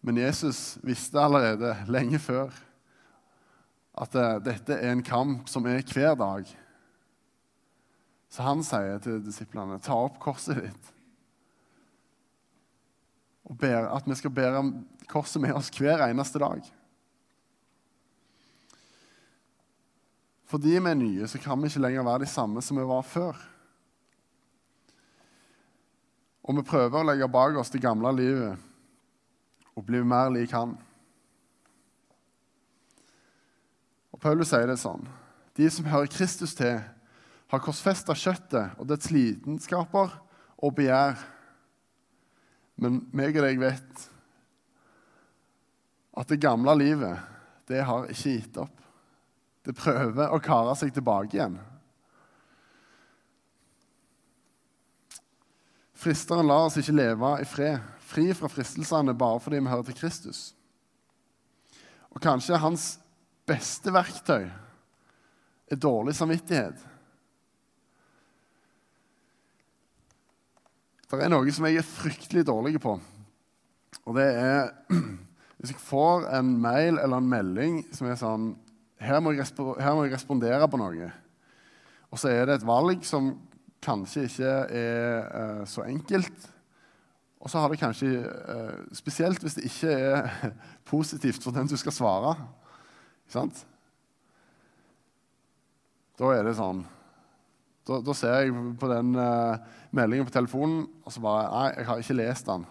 Men 0.00 0.22
Jesus 0.22 0.78
visste 0.84 1.20
allerede 1.20 1.74
lenge 1.88 2.20
før 2.22 2.54
at 4.00 4.16
dette 4.44 4.78
er 4.78 4.94
en 4.94 5.04
kamp 5.04 5.48
som 5.52 5.68
er 5.68 5.84
hver 5.84 6.16
dag. 6.18 6.48
Så 8.32 8.42
han 8.42 8.64
sier 8.66 8.98
til 9.04 9.20
disiplene, 9.22 9.78
ta 9.84 10.00
opp 10.08 10.16
korset 10.22 10.64
ditt. 10.64 10.93
Ber, 13.44 13.90
at 13.92 14.06
vi 14.08 14.16
skal 14.16 14.32
bære 14.32 14.62
korset 15.08 15.42
med 15.42 15.52
oss 15.52 15.68
hver 15.76 16.00
eneste 16.06 16.40
dag. 16.40 16.64
Fordi 20.48 20.76
vi 20.78 20.90
er 20.90 20.96
nye, 20.96 21.28
så 21.28 21.38
kan 21.38 21.60
vi 21.60 21.68
ikke 21.68 21.82
lenger 21.82 22.06
være 22.06 22.24
de 22.24 22.30
samme 22.30 22.62
som 22.62 22.78
vi 22.78 22.86
var 22.88 23.02
før. 23.02 23.36
Og 26.44 26.56
vi 26.56 26.64
prøver 26.68 27.00
å 27.00 27.06
legge 27.08 27.28
bak 27.32 27.56
oss 27.60 27.72
det 27.72 27.82
gamle 27.82 28.12
livet 28.16 28.60
og 29.74 29.86
bli 29.88 30.02
mer 30.06 30.30
lik 30.30 30.52
han. 30.54 30.76
Og 34.14 34.20
Paulus 34.22 34.52
sier 34.52 34.68
det 34.70 34.78
sånn.: 34.78 35.02
De 35.56 35.66
som 35.70 35.88
hører 35.88 36.12
Kristus 36.12 36.54
til, 36.54 36.78
har 37.50 37.62
korsfesta 37.62 38.14
kjøttet 38.14 38.78
og 38.78 38.88
dets 38.88 39.10
lidenskaper 39.10 40.12
og 40.58 40.76
begjær. 40.76 41.18
Men 42.80 43.04
meg 43.14 43.36
og 43.38 43.46
deg 43.46 43.60
vet 43.62 44.08
at 46.14 46.30
det 46.30 46.42
gamle 46.42 46.74
livet, 46.78 47.18
det 47.70 47.82
har 47.86 48.08
ikke 48.10 48.34
gitt 48.36 48.58
opp. 48.62 48.82
Det 49.64 49.74
prøver 49.76 50.34
å 50.34 50.42
kare 50.44 50.74
seg 50.76 50.92
tilbake 50.94 51.38
igjen. 51.38 51.56
Fristeren 56.04 56.50
lar 56.50 56.66
oss 56.68 56.76
ikke 56.76 56.96
leve 56.98 57.30
i 57.40 57.46
fred, 57.48 57.80
fri 58.04 58.26
fra 58.36 58.50
fristelsene 58.52 59.14
bare 59.16 59.40
fordi 59.40 59.62
vi 59.62 59.72
hører 59.72 59.88
til 59.88 59.96
Kristus. 59.96 60.42
Og 62.12 62.20
kanskje 62.22 62.60
hans 62.60 62.88
beste 63.48 63.92
verktøy 63.94 64.44
er 64.44 65.80
dårlig 65.80 66.14
samvittighet. 66.18 66.76
Det 71.04 71.20
er 71.20 71.30
noe 71.30 71.52
som 71.52 71.66
jeg 71.68 71.78
er 71.78 71.86
fryktelig 71.86 72.46
dårlig 72.48 72.80
på. 72.82 72.96
Og 74.04 74.16
det 74.16 74.24
er 74.24 74.70
hvis 75.58 75.72
jeg 75.72 75.80
får 75.80 76.28
en 76.36 76.54
mail 76.60 76.98
eller 76.98 77.20
en 77.20 77.28
melding 77.28 77.82
som 77.94 78.08
er 78.08 78.18
sånn 78.20 78.52
her 79.04 79.20
må, 79.20 79.34
her 79.34 79.94
må, 79.96 80.06
jeg 80.06 80.14
respondere 80.14 80.68
på 80.70 80.80
noe. 80.80 81.10
Og 82.12 82.20
så 82.20 82.30
er 82.32 82.46
det 82.48 82.58
et 82.58 82.66
valg 82.66 83.04
som 83.04 83.34
kanskje 83.84 84.26
ikke 84.30 84.52
er 84.72 85.24
uh, 85.28 85.62
så 85.68 85.84
enkelt. 85.84 86.48
Og 87.44 87.52
så 87.52 87.60
har 87.60 87.68
det 87.68 87.80
kanskje 87.82 88.08
uh, 88.24 88.84
Spesielt 88.96 89.42
hvis 89.44 89.58
det 89.58 89.66
ikke 89.68 89.92
er 89.92 90.52
positivt 90.94 91.44
for 91.44 91.52
den 91.52 91.68
du 91.68 91.76
skal 91.80 91.92
svare. 91.92 92.36
Ikke 93.26 93.36
sant? 93.36 93.64
Da 96.16 96.30
er 96.32 96.46
det 96.46 96.56
sånn 96.56 96.84
Da, 97.84 97.98
da 98.00 98.14
ser 98.16 98.38
jeg 98.40 98.54
på 98.80 98.88
den 98.88 99.12
uh, 99.18 99.60
meldingen 99.94 100.28
på 100.28 100.32
telefonen, 100.32 100.86
og 101.04 101.12
så 101.12 101.20
bare 101.24 101.44
Nei, 101.52 101.68
jeg 101.76 101.88
har 101.90 102.00
ikke 102.00 102.16
lest 102.16 102.48
den. 102.48 102.64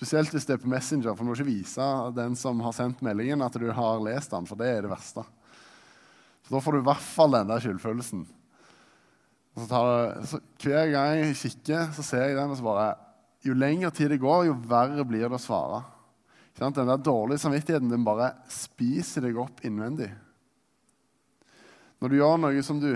Spesielt 0.00 0.32
hvis 0.32 0.46
det 0.48 0.54
er 0.54 0.62
på 0.62 0.70
Messenger, 0.70 1.12
for 1.12 1.26
du 1.26 1.30
må 1.30 1.36
ikke 1.36 1.50
vise 1.50 1.86
den 2.16 2.36
som 2.38 2.62
har 2.64 2.76
sendt 2.76 3.02
meldingen, 3.04 3.42
at 3.44 3.58
du 3.58 3.66
har 3.74 4.04
lest 4.06 4.32
den, 4.32 4.46
for 4.48 4.60
det 4.60 4.70
er 4.70 4.86
det 4.86 4.92
verste. 4.92 5.26
Så 6.46 6.54
da 6.54 6.62
får 6.62 6.76
du 6.76 6.80
i 6.80 6.86
hvert 6.86 7.04
fall 7.04 7.34
den 7.34 7.50
der 7.50 7.62
skyldfølelsen. 7.66 8.24
Og 9.58 9.66
så 9.66 9.82
det, 9.84 10.30
så 10.30 10.40
hver 10.62 10.90
gang 10.94 11.18
jeg 11.18 11.36
kikker, 11.42 11.90
så 11.96 12.06
ser 12.06 12.28
jeg 12.28 12.38
den, 12.38 12.54
og 12.54 12.58
så 12.58 12.66
bare 12.70 12.90
Jo 13.40 13.54
lengre 13.56 13.88
tid 13.96 14.10
det 14.12 14.20
går, 14.20 14.50
jo 14.50 14.56
verre 14.68 15.04
blir 15.08 15.24
det 15.24 15.36
å 15.38 15.40
svare. 15.40 15.78
Den 16.58 16.74
der 16.76 16.98
dårlige 17.00 17.40
samvittigheten 17.40 17.88
den 17.88 18.04
bare 18.04 18.34
spiser 18.52 19.24
deg 19.24 19.38
opp 19.40 19.62
innvendig. 19.64 20.10
Når 22.00 22.12
du 22.12 22.16
gjør 22.18 22.36
noe 22.42 22.64
som 22.64 22.82
du 22.82 22.90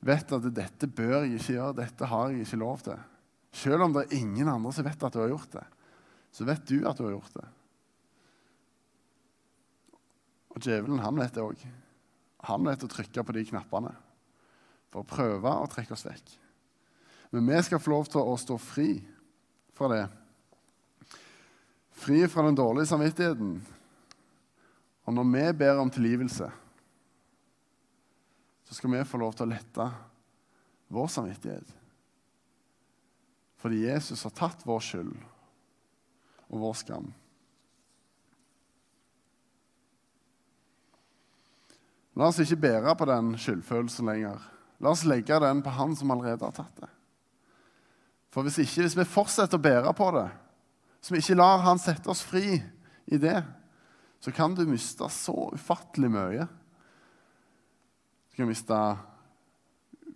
vet 0.00 0.32
at 0.32 0.48
'dette 0.54 0.86
bør 0.86 1.22
jeg 1.24 1.38
ikke 1.38 1.54
gjøre', 1.54 1.76
'dette 1.76 2.06
har 2.06 2.28
jeg 2.30 2.40
ikke 2.40 2.56
lov 2.56 2.78
til', 2.80 3.06
selv 3.52 3.82
om 3.82 3.92
det 3.92 4.06
er 4.06 4.18
ingen 4.18 4.48
andre 4.48 4.72
som 4.72 4.84
vet 4.84 5.02
at 5.02 5.12
du 5.12 5.20
har 5.20 5.28
gjort 5.28 5.52
det, 5.52 5.64
så 6.32 6.44
vet 6.44 6.68
du 6.68 6.86
at 6.88 6.96
du 6.96 7.04
har 7.04 7.16
gjort 7.16 7.34
det. 7.34 7.48
Og 10.50 10.62
djevelen 10.62 11.02
han 11.02 11.18
vet 11.18 11.34
det 11.34 11.42
òg. 11.42 11.64
Han 12.46 12.64
vet 12.64 12.84
å 12.84 12.90
trykke 12.90 13.24
på 13.26 13.34
de 13.36 13.44
knappene 13.50 13.92
for 14.90 15.02
å 15.02 15.08
prøve 15.08 15.50
å 15.50 15.68
trekke 15.70 15.94
oss 15.94 16.06
vekk. 16.06 16.32
Men 17.30 17.46
vi 17.46 17.60
skal 17.62 17.82
få 17.82 17.92
lov 17.92 18.08
til 18.10 18.26
å 18.26 18.38
stå 18.40 18.56
fri 18.58 18.88
fra 19.78 19.90
det. 19.92 20.06
Fri 22.00 22.24
fra 22.30 22.46
den 22.46 22.58
dårlige 22.58 22.90
samvittigheten. 22.90 23.52
Og 25.06 25.14
når 25.14 25.28
vi 25.30 25.44
ber 25.62 25.82
om 25.82 25.92
tilgivelse, 25.92 26.48
så 28.70 28.76
skal 28.78 28.92
vi 28.94 29.04
få 29.04 29.18
lov 29.18 29.32
til 29.34 29.48
å 29.48 29.50
lette 29.50 29.84
vår 30.94 31.08
samvittighet. 31.10 31.72
Fordi 33.58 33.80
Jesus 33.82 34.22
har 34.22 34.34
tatt 34.38 34.62
vår 34.62 34.84
skyld 34.86 35.16
og 36.46 36.62
vår 36.62 36.76
skam. 36.78 37.08
La 42.14 42.28
oss 42.30 42.38
ikke 42.38 42.60
bære 42.62 42.94
på 42.94 43.10
den 43.10 43.34
skyldfølelsen 43.42 44.06
lenger. 44.06 44.38
La 44.78 44.94
oss 44.94 45.02
legge 45.02 45.42
den 45.42 45.64
på 45.66 45.74
Han 45.74 45.98
som 45.98 46.14
allerede 46.14 46.46
har 46.46 46.54
tatt 46.54 46.78
det. 46.78 46.92
For 48.30 48.46
hvis 48.46 48.60
ikke, 48.62 48.84
hvis 48.86 48.98
vi 49.00 49.10
fortsetter 49.18 49.58
å 49.58 49.66
bære 49.66 49.96
på 49.98 50.12
det, 50.14 50.28
som 51.02 51.18
ikke 51.18 51.38
lar 51.42 51.66
Han 51.66 51.82
sette 51.82 52.06
oss 52.14 52.22
fri 52.22 52.54
i 53.10 53.18
det, 53.18 53.40
så 54.22 54.30
kan 54.30 54.54
du 54.54 54.62
miste 54.68 55.10
så 55.10 55.50
ufattelig 55.58 56.14
mye. 56.14 56.46
Du 58.40 58.44
kan 58.46 58.48
miste, 58.54 58.76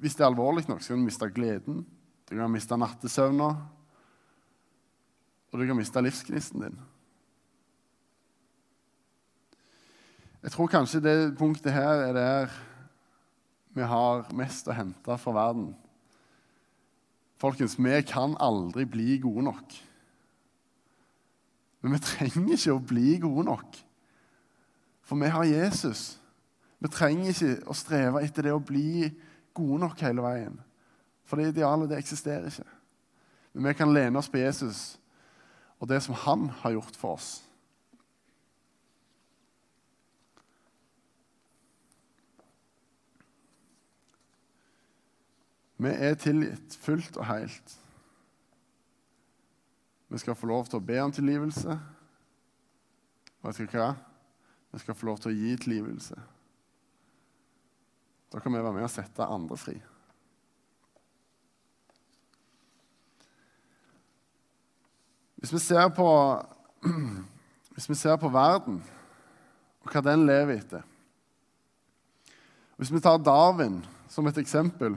Hvis 0.01 0.15
det 0.17 0.25
er 0.25 0.31
alvorlig 0.31 0.63
nok, 0.65 0.81
så 0.81 0.95
kan 0.95 1.03
du 1.03 1.05
miste 1.05 1.27
gleden, 1.29 1.83
du 2.25 2.37
kan 2.39 2.49
miste 2.49 2.77
nattesøvna, 2.81 3.49
og 5.53 5.61
du 5.61 5.67
kan 5.67 5.77
miste 5.77 6.01
livsgnisten 6.01 6.65
din. 6.65 6.79
Jeg 10.43 10.55
tror 10.57 10.73
kanskje 10.73 11.03
det 11.05 11.37
punktet 11.37 11.77
her 11.77 12.07
er 12.07 12.17
der 12.17 12.57
vi 13.77 13.85
har 13.93 14.25
mest 14.33 14.73
å 14.73 14.79
hente 14.81 15.21
fra 15.21 15.37
verden. 15.37 15.75
Folkens, 17.37 17.77
vi 17.77 18.01
kan 18.09 18.41
aldri 18.41 18.89
bli 18.89 19.21
gode 19.21 19.51
nok. 19.53 19.81
Men 21.83 21.99
vi 21.99 22.05
trenger 22.09 22.57
ikke 22.57 22.73
å 22.73 22.85
bli 22.89 23.19
gode 23.21 23.51
nok, 23.53 23.85
for 25.05 25.21
vi 25.21 25.29
har 25.29 25.45
Jesus. 25.45 26.24
Vi 26.85 26.91
trenger 26.93 27.31
ikke 27.33 27.71
å 27.73 27.75
streve 27.77 28.21
etter 28.27 28.45
det 28.45 28.53
å 28.53 28.61
bli 28.61 29.09
gode 29.57 29.79
nok 29.87 30.03
hele 30.05 30.21
veien. 30.21 30.59
For 31.25 31.41
det 31.41 31.55
idealet 31.55 31.89
det 31.89 31.97
eksisterer 32.03 32.51
ikke. 32.51 32.67
Men 33.55 33.71
vi 33.71 33.79
kan 33.79 33.95
lene 33.95 34.21
oss 34.21 34.29
på 34.29 34.43
Jesus 34.43 34.83
og 35.81 35.89
det 35.89 36.03
som 36.05 36.17
han 36.27 36.51
har 36.61 36.75
gjort 36.77 36.99
for 37.01 37.17
oss. 37.17 37.31
Vi 45.81 45.89
er 45.89 46.21
tilgitt 46.21 46.77
fullt 46.85 47.17
og 47.17 47.29
helt. 47.29 47.79
Vi 50.13 50.21
skal 50.21 50.37
få 50.37 50.53
lov 50.53 50.69
til 50.69 50.83
å 50.83 50.85
be 50.85 51.01
om 51.01 51.17
tilgivelse. 51.17 51.81
Vet 53.41 53.65
dere 53.65 53.73
hva? 53.73 53.91
Vi 54.73 54.85
skal 54.85 55.01
få 55.01 55.09
lov 55.09 55.25
til 55.25 55.33
å 55.33 55.37
gi 55.37 55.57
tilgivelse. 55.65 56.21
Da 58.35 58.41
kan 58.43 58.51
vi 58.51 58.59
være 58.59 58.75
med 58.75 58.83
og 58.83 58.91
sette 58.91 59.27
andre 59.31 59.57
fri. 59.57 59.77
Hvis 65.39 65.53
vi 65.55 65.61
ser 65.63 65.87
på, 65.95 66.09
vi 67.89 67.95
ser 67.95 68.19
på 68.19 68.33
verden 68.33 68.81
og 69.85 69.93
hva 69.93 70.01
den 70.01 70.25
lever 70.25 70.57
etter 70.57 70.87
Hvis 72.81 72.91
vi 72.91 73.03
tar 73.05 73.21
Darwin 73.23 73.83
som 74.11 74.27
et 74.27 74.41
eksempel 74.41 74.97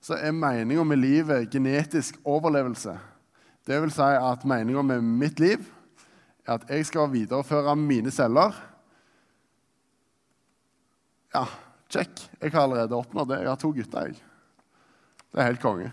så 0.00 0.16
er 0.16 0.32
meninga 0.32 0.84
med 0.86 1.02
livet 1.02 1.50
genetisk 1.50 2.20
overlevelse. 2.24 2.94
Det 3.66 3.80
vil 3.82 3.92
si 3.92 4.08
at 4.14 4.44
meninga 4.46 4.82
med 4.82 5.02
mitt 5.02 5.40
liv 5.42 5.64
er 6.46 6.54
at 6.54 6.68
jeg 6.70 6.86
skal 6.86 7.10
videreføre 7.12 7.76
mine 7.76 8.10
celler. 8.14 8.54
Ja, 11.34 11.44
check. 11.88 12.28
Jeg 12.40 12.52
har 12.52 12.62
allerede 12.62 12.96
oppnådd 12.96 13.32
det. 13.32 13.42
Jeg 13.42 13.50
har 13.50 13.60
to 13.60 13.72
gutter. 13.72 14.08
jeg. 14.08 14.20
Det 15.32 15.40
er 15.40 15.50
helt 15.50 15.62
konge. 15.62 15.90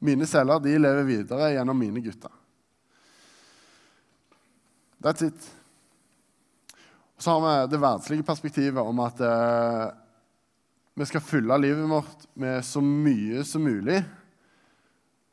Mine 0.00 0.26
celler 0.28 0.60
de 0.64 0.76
lever 0.78 1.08
videre 1.08 1.52
gjennom 1.54 1.78
mine 1.78 2.02
gutter. 2.04 2.32
That's 5.00 5.24
it. 5.24 5.50
Så 7.20 7.30
har 7.30 7.40
vi 7.44 7.72
det 7.72 7.80
verdslige 7.80 8.24
perspektivet 8.24 8.80
om 8.80 9.00
at 9.04 9.20
eh, 9.20 9.90
vi 10.96 11.06
skal 11.08 11.24
fylle 11.24 11.56
livet 11.60 11.88
vårt 11.88 12.24
med 12.34 12.64
så 12.64 12.80
mye 12.84 13.44
som 13.44 13.64
mulig. 13.64 14.00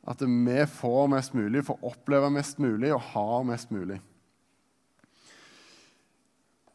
At 0.08 0.20
vi 0.24 0.58
får 0.72 1.08
mest 1.12 1.34
mulig, 1.36 1.64
får 1.64 1.84
oppleve 1.84 2.30
mest 2.32 2.60
mulig 2.60 2.92
og 2.94 3.04
har 3.12 3.44
mest 3.48 3.72
mulig. 3.72 4.00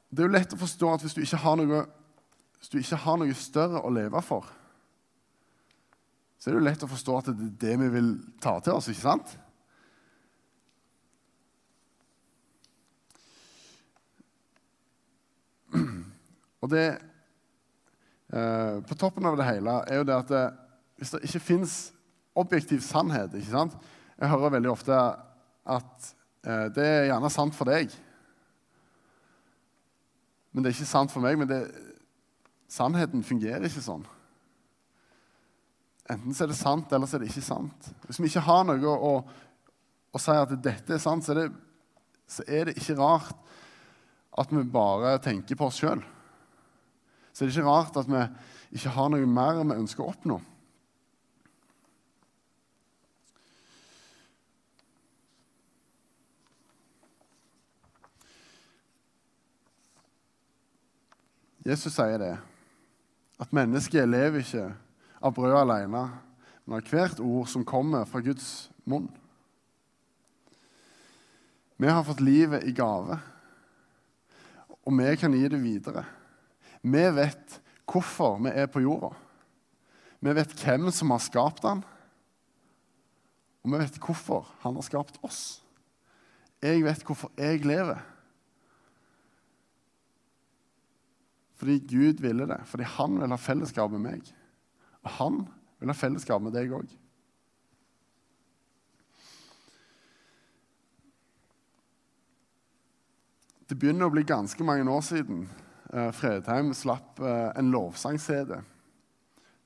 Det 0.09 0.21
er 0.21 0.29
jo 0.29 0.33
lett 0.35 0.53
å 0.53 0.61
forstå 0.61 0.89
at 0.93 1.05
hvis 1.05 1.15
du 1.17 1.23
ikke 1.23 1.41
har 1.41 1.57
noe, 1.57 1.85
du 2.71 2.79
ikke 2.79 2.99
har 3.03 3.17
noe 3.19 3.33
større 3.37 3.81
å 3.83 3.91
leve 3.93 4.21
for, 4.25 4.47
så 6.39 6.49
er 6.49 6.53
det 6.53 6.59
jo 6.59 6.67
lett 6.67 6.83
å 6.83 6.91
forstå 6.91 7.17
at 7.17 7.31
det 7.31 7.47
er 7.47 7.55
det 7.63 7.75
vi 7.85 7.89
vil 7.93 8.09
ta 8.43 8.57
til 8.63 8.75
oss, 8.75 8.91
ikke 8.91 9.07
sant? 9.07 9.39
Og 16.63 16.71
det 16.71 16.85
Eh, 18.33 18.81
på 18.81 18.95
toppen 18.95 19.25
av 19.25 19.35
det 19.37 19.45
hele 19.45 19.73
er 19.85 19.99
jo 19.99 20.05
det 20.09 20.15
at 20.15 20.31
det, 20.31 20.41
eh, 20.41 20.61
hvis 20.97 21.11
det 21.13 21.19
ikke 21.27 21.39
fins 21.43 21.73
objektiv 22.33 22.79
sannhet 22.81 23.35
ikke 23.37 23.51
sant? 23.51 23.75
Jeg 24.17 24.31
hører 24.31 24.55
veldig 24.55 24.71
ofte 24.71 24.95
at 24.95 26.07
eh, 26.41 26.65
det 26.73 26.87
er 26.87 27.05
gjerne 27.11 27.29
sant 27.29 27.53
for 27.53 27.69
deg. 27.69 27.93
Men 30.49 30.63
det 30.63 30.71
er 30.71 30.77
ikke 30.79 30.89
sant 30.89 31.13
for 31.13 31.21
meg. 31.21 31.37
Men 31.37 31.51
det, 31.51 31.59
sannheten 32.73 33.25
fungerer 33.25 33.67
ikke 33.69 33.83
sånn. 33.85 34.05
Enten 36.09 36.35
så 36.35 36.45
er 36.45 36.51
det 36.51 36.59
sant, 36.59 36.91
eller 36.91 37.07
så 37.07 37.17
er 37.17 37.23
det 37.23 37.29
ikke 37.31 37.45
sant. 37.45 37.91
Hvis 38.07 38.19
vi 38.19 38.31
ikke 38.31 38.43
har 38.47 38.65
noe 38.67 38.95
å, 38.95 39.13
å 40.13 40.21
si 40.21 40.33
at 40.35 40.57
dette 40.65 40.97
er 40.97 41.01
sant, 41.01 41.23
så 41.25 41.35
er, 41.35 41.43
det, 41.43 42.17
så 42.27 42.45
er 42.47 42.67
det 42.67 42.75
ikke 42.81 42.97
rart 42.99 43.37
at 44.41 44.51
vi 44.51 44.65
bare 44.65 45.15
tenker 45.23 45.59
på 45.59 45.69
oss 45.69 45.79
sjøl 45.79 46.01
så 47.33 47.43
er 47.43 47.49
det 47.49 47.55
ikke 47.57 47.69
rart 47.69 47.95
at 47.97 48.09
vi 48.09 48.23
ikke 48.77 48.93
har 48.93 49.09
noe 49.09 49.25
mer 49.25 49.63
vi 49.63 49.75
ønsker 49.81 50.05
å 50.05 50.11
oppnå. 50.13 50.39
Jesus 61.63 61.95
sier 61.95 62.19
det, 62.19 62.33
at 63.43 63.51
mennesket 63.55 64.07
lever 64.07 64.43
ikke 64.43 64.69
av 65.23 65.33
brød 65.35 65.57
alene, 65.57 66.03
men 66.63 66.79
av 66.79 66.87
hvert 66.87 67.19
ord 67.23 67.49
som 67.51 67.65
kommer 67.67 68.07
fra 68.07 68.21
Guds 68.23 68.69
munn. 68.87 69.09
Vi 71.75 71.89
har 71.89 72.05
fått 72.07 72.23
livet 72.23 72.63
i 72.63 72.71
gave, 72.75 73.17
og 74.83 74.95
vi 74.99 75.09
kan 75.19 75.35
gi 75.35 75.49
det 75.51 75.59
videre. 75.59 76.05
Vi 76.83 77.03
vet 77.15 77.59
hvorfor 77.89 78.39
vi 78.43 78.53
er 78.55 78.69
på 78.71 78.83
jorda. 78.83 79.11
Vi 80.23 80.31
vet 80.37 80.55
hvem 80.63 80.87
som 80.95 81.11
har 81.11 81.23
skapt 81.23 81.63
den, 81.65 81.83
og 83.63 83.71
vi 83.73 83.79
vet 83.79 83.99
hvorfor 83.99 84.47
han 84.63 84.79
har 84.79 84.87
skapt 84.87 85.19
oss. 85.23 85.41
Jeg 86.63 86.83
vet 86.85 87.03
hvorfor 87.03 87.31
jeg 87.39 87.65
lever. 87.67 87.99
Fordi 91.63 91.79
Gud 91.79 92.19
ville 92.19 92.47
det. 92.47 92.59
Fordi 92.65 92.83
han 92.83 93.21
vil 93.21 93.31
ha 93.31 93.35
fellesskap 93.39 93.91
med 93.91 94.01
meg. 94.03 94.21
Og 95.03 95.09
han 95.15 95.35
vil 95.79 95.87
ha 95.87 95.95
fellesskap 95.95 96.41
med 96.43 96.51
deg 96.51 96.73
òg. 96.75 96.89
Det 103.69 103.77
begynner 103.79 104.09
å 104.09 104.11
bli 104.11 104.25
ganske 104.27 104.65
mange 104.67 104.91
år 104.91 105.05
siden 105.07 105.45
uh, 105.93 106.11
Fredheim 106.11 106.73
slapp 106.75 107.23
uh, 107.23 107.55
en 107.55 107.71
lovsang-CD 107.71 108.57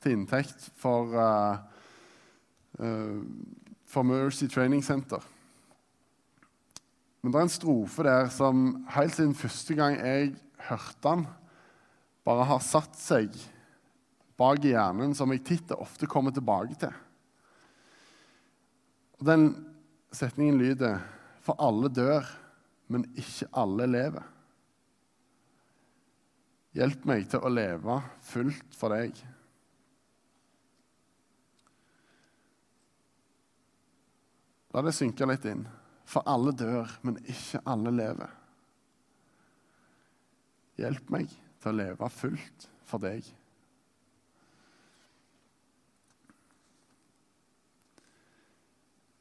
til 0.05 0.13
inntekt 0.19 0.69
for, 0.77 1.17
uh, 1.17 1.57
for 3.89 4.05
Mercy 4.05 4.45
Training 4.53 4.85
Center. 4.85 5.25
Men 7.23 7.33
det 7.33 7.41
er 7.41 7.49
en 7.49 7.55
strofe 7.57 8.05
der 8.05 8.29
som 8.37 8.85
helt 8.93 9.17
siden 9.17 9.33
første 9.41 9.81
gang 9.81 9.97
jeg 9.97 10.37
hørte 10.69 11.01
den, 11.09 11.27
bare 12.27 12.47
har 12.49 12.63
satt 12.63 12.97
seg 12.99 13.31
bak 14.37 14.65
i 14.65 14.73
hjernen, 14.73 15.15
som 15.15 15.31
jeg 15.31 15.45
titt 15.47 15.71
og 15.71 15.85
ofte 15.85 16.09
kommer 16.11 16.35
tilbake 16.35 16.75
til. 16.81 16.91
Og 19.17 19.23
Den 19.25 19.47
setningen 20.13 20.59
lyder 20.59 20.99
For 21.47 21.55
alle 21.63 21.87
dør, 21.87 22.25
men 22.91 23.05
ikke 23.15 23.47
alle 23.55 23.85
lever. 23.87 24.25
Hjelp 26.75 27.05
meg 27.07 27.29
til 27.31 27.39
å 27.39 27.51
leve 27.53 27.95
fullt 28.27 28.75
for 28.75 28.91
deg. 28.91 29.15
La 34.75 34.83
det 34.83 34.91
synke 34.99 35.31
litt 35.31 35.47
inn. 35.47 35.63
For 36.03 36.27
alle 36.27 36.51
dør, 36.51 36.91
men 37.07 37.15
ikke 37.23 37.63
alle 37.63 37.95
lever. 37.95 38.35
Hjelp 40.83 41.15
meg 41.15 41.31
til 41.67 41.75
å 41.75 41.81
leve 41.83 42.09
fullt 42.13 42.67
for 42.87 43.03
deg. 43.03 43.25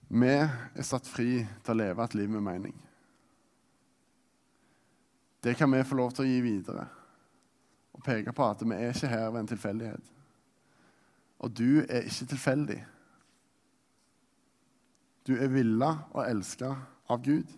Vi 0.07 0.31
er 0.31 0.87
satt 0.87 1.09
fri 1.11 1.41
til 1.43 1.75
å 1.75 1.81
leve 1.81 2.05
et 2.05 2.15
liv 2.15 2.31
med 2.31 2.45
mening. 2.47 2.77
Det 5.43 5.57
kan 5.59 5.71
vi 5.71 5.83
få 5.87 5.99
lov 5.99 6.15
til 6.15 6.25
å 6.25 6.29
gi 6.29 6.39
videre 6.45 6.87
og 7.97 8.05
peke 8.05 8.33
på 8.35 8.47
at 8.47 8.63
vi 8.63 8.77
er 8.77 8.93
ikke 8.93 9.11
her 9.11 9.31
ved 9.33 9.41
en 9.43 9.51
tilfeldighet. 9.51 10.13
Og 11.43 11.53
du 11.53 11.83
er 11.83 12.07
ikke 12.07 12.31
tilfeldig. 12.31 12.81
Du 15.27 15.35
er 15.35 15.51
villa 15.51 15.91
og 16.13 16.23
elska 16.23 16.71
av 17.11 17.23
Gud. 17.25 17.51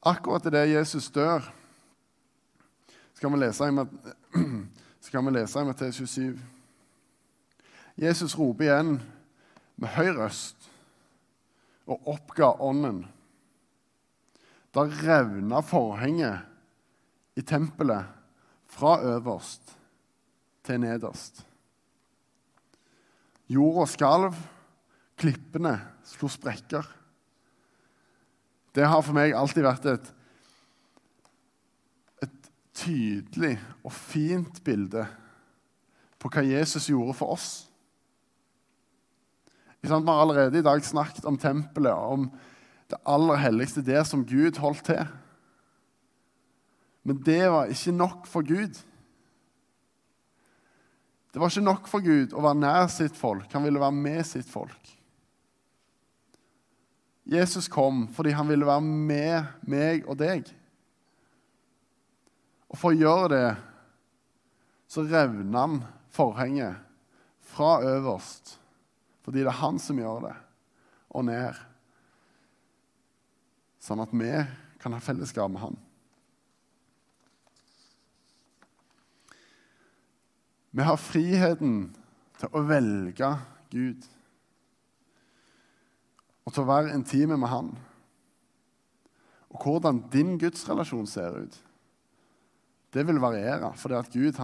Akkurat 0.00 0.46
idet 0.48 0.70
Jesus 0.70 1.10
dør, 1.12 1.44
skal 3.14 3.32
vi 3.34 3.40
lese 5.34 5.60
i, 5.60 5.64
Matteus 5.64 5.98
27. 6.00 6.38
Jesus 8.00 8.38
roper 8.38 8.64
igjen 8.64 8.94
med 9.76 9.92
høy 9.92 10.14
røst 10.16 10.70
og 11.84 12.08
oppga 12.08 12.54
ånden. 12.64 13.02
Da 14.72 14.86
revna 14.88 15.60
forhenget 15.66 16.46
i 17.36 17.44
tempelet 17.44 18.08
fra 18.70 18.96
øverst 19.04 19.74
til 20.64 20.80
nederst. 20.80 21.42
Jorda 23.50 23.84
skalv, 23.90 24.36
klippene 25.20 25.74
slo 26.06 26.30
sprekker. 26.30 26.86
Det 28.74 28.86
har 28.86 29.02
for 29.02 29.16
meg 29.16 29.34
alltid 29.34 29.66
vært 29.66 29.88
et, 29.90 30.10
et 32.26 32.50
tydelig 32.76 33.56
og 33.82 33.94
fint 33.94 34.60
bilde 34.66 35.06
på 36.20 36.30
hva 36.30 36.44
Jesus 36.46 36.90
gjorde 36.90 37.16
for 37.18 37.34
oss. 37.34 37.50
Vi 39.80 39.88
har 39.88 40.04
allerede 40.04 40.60
i 40.60 40.64
dag 40.64 40.84
snakket 40.84 41.24
om 41.24 41.38
tempelet, 41.40 41.94
om 41.94 42.28
det 42.90 43.00
aller 43.08 43.40
helligste 43.40 43.82
der 43.86 44.04
som 44.04 44.26
Gud 44.28 44.58
holdt 44.60 44.84
til. 44.90 45.06
Men 47.02 47.22
det 47.24 47.42
var 47.48 47.70
ikke 47.72 47.94
nok 47.96 48.26
for 48.28 48.44
Gud. 48.46 48.76
Det 51.32 51.40
var 51.40 51.48
ikke 51.48 51.64
nok 51.64 51.88
for 51.88 52.04
Gud 52.04 52.34
å 52.34 52.42
være 52.44 52.60
nær 52.60 52.88
sitt 52.92 53.16
folk. 53.16 53.48
Han 53.54 53.64
ville 53.64 53.80
være 53.80 53.96
med 53.96 54.26
sitt 54.26 54.50
folk. 54.50 54.96
Jesus 57.24 57.68
kom 57.68 58.06
fordi 58.14 58.32
han 58.36 58.48
ville 58.48 58.68
være 58.68 58.84
med 58.84 59.66
meg 59.68 60.06
og 60.08 60.18
deg. 60.20 60.48
Og 62.70 62.78
for 62.78 62.92
å 62.92 63.00
gjøre 63.00 63.32
det 63.34 63.48
så 64.90 65.04
revner 65.06 65.58
han 65.58 65.76
forhenget 66.10 66.80
fra 67.50 67.78
øverst, 67.86 68.56
fordi 69.22 69.44
det 69.44 69.52
er 69.52 69.60
han 69.62 69.78
som 69.78 69.98
gjør 69.98 70.24
det, 70.24 70.34
og 71.14 71.26
ned. 71.28 71.60
Sånn 73.80 74.02
at 74.02 74.10
vi 74.14 74.32
kan 74.82 74.94
ha 74.94 75.02
fellesskap 75.02 75.50
med 75.50 75.62
han. 75.62 75.78
Vi 80.70 80.86
har 80.86 80.98
friheten 81.02 81.76
til 82.38 82.54
å 82.54 82.62
velge 82.66 83.30
Gud 83.72 84.06
og 86.50 86.56
til 86.56 86.66
å 86.66 86.70
være 86.70 86.94
intime 86.96 87.38
med 87.38 87.50
Han. 87.52 87.70
Og 89.50 89.62
hvordan 89.64 90.02
din 90.10 90.36
gudsrelasjon 90.38 91.06
ser 91.10 91.36
ut, 91.46 91.60
det 92.90 93.06
vil 93.06 93.22
variere, 93.22 93.70
fordi 93.78 93.94
at 93.94 94.10
Gud 94.10 94.38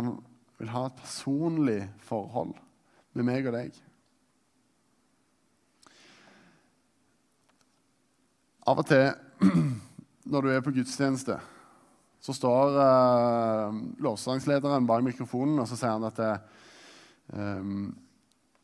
vil 0.58 0.70
ha 0.70 0.84
et 0.86 1.00
personlig 1.00 1.80
forhold 2.06 2.54
med 3.16 3.26
meg 3.26 3.48
og 3.50 3.56
deg. 3.58 3.74
Av 8.66 8.82
og 8.82 8.86
til 8.86 9.10
når 10.30 10.46
du 10.46 10.50
er 10.52 10.64
på 10.64 10.74
gudstjeneste 10.74 11.36
så 12.26 12.34
står 12.34 12.78
eh, 12.82 13.76
lovsangslederen 14.02 14.86
bak 14.88 15.04
mikrofonen 15.06 15.60
og 15.62 15.68
så 15.70 15.78
sier 15.78 15.92
han 15.94 16.06
at 16.08 16.16
det, 16.18 16.30
um, 17.30 17.92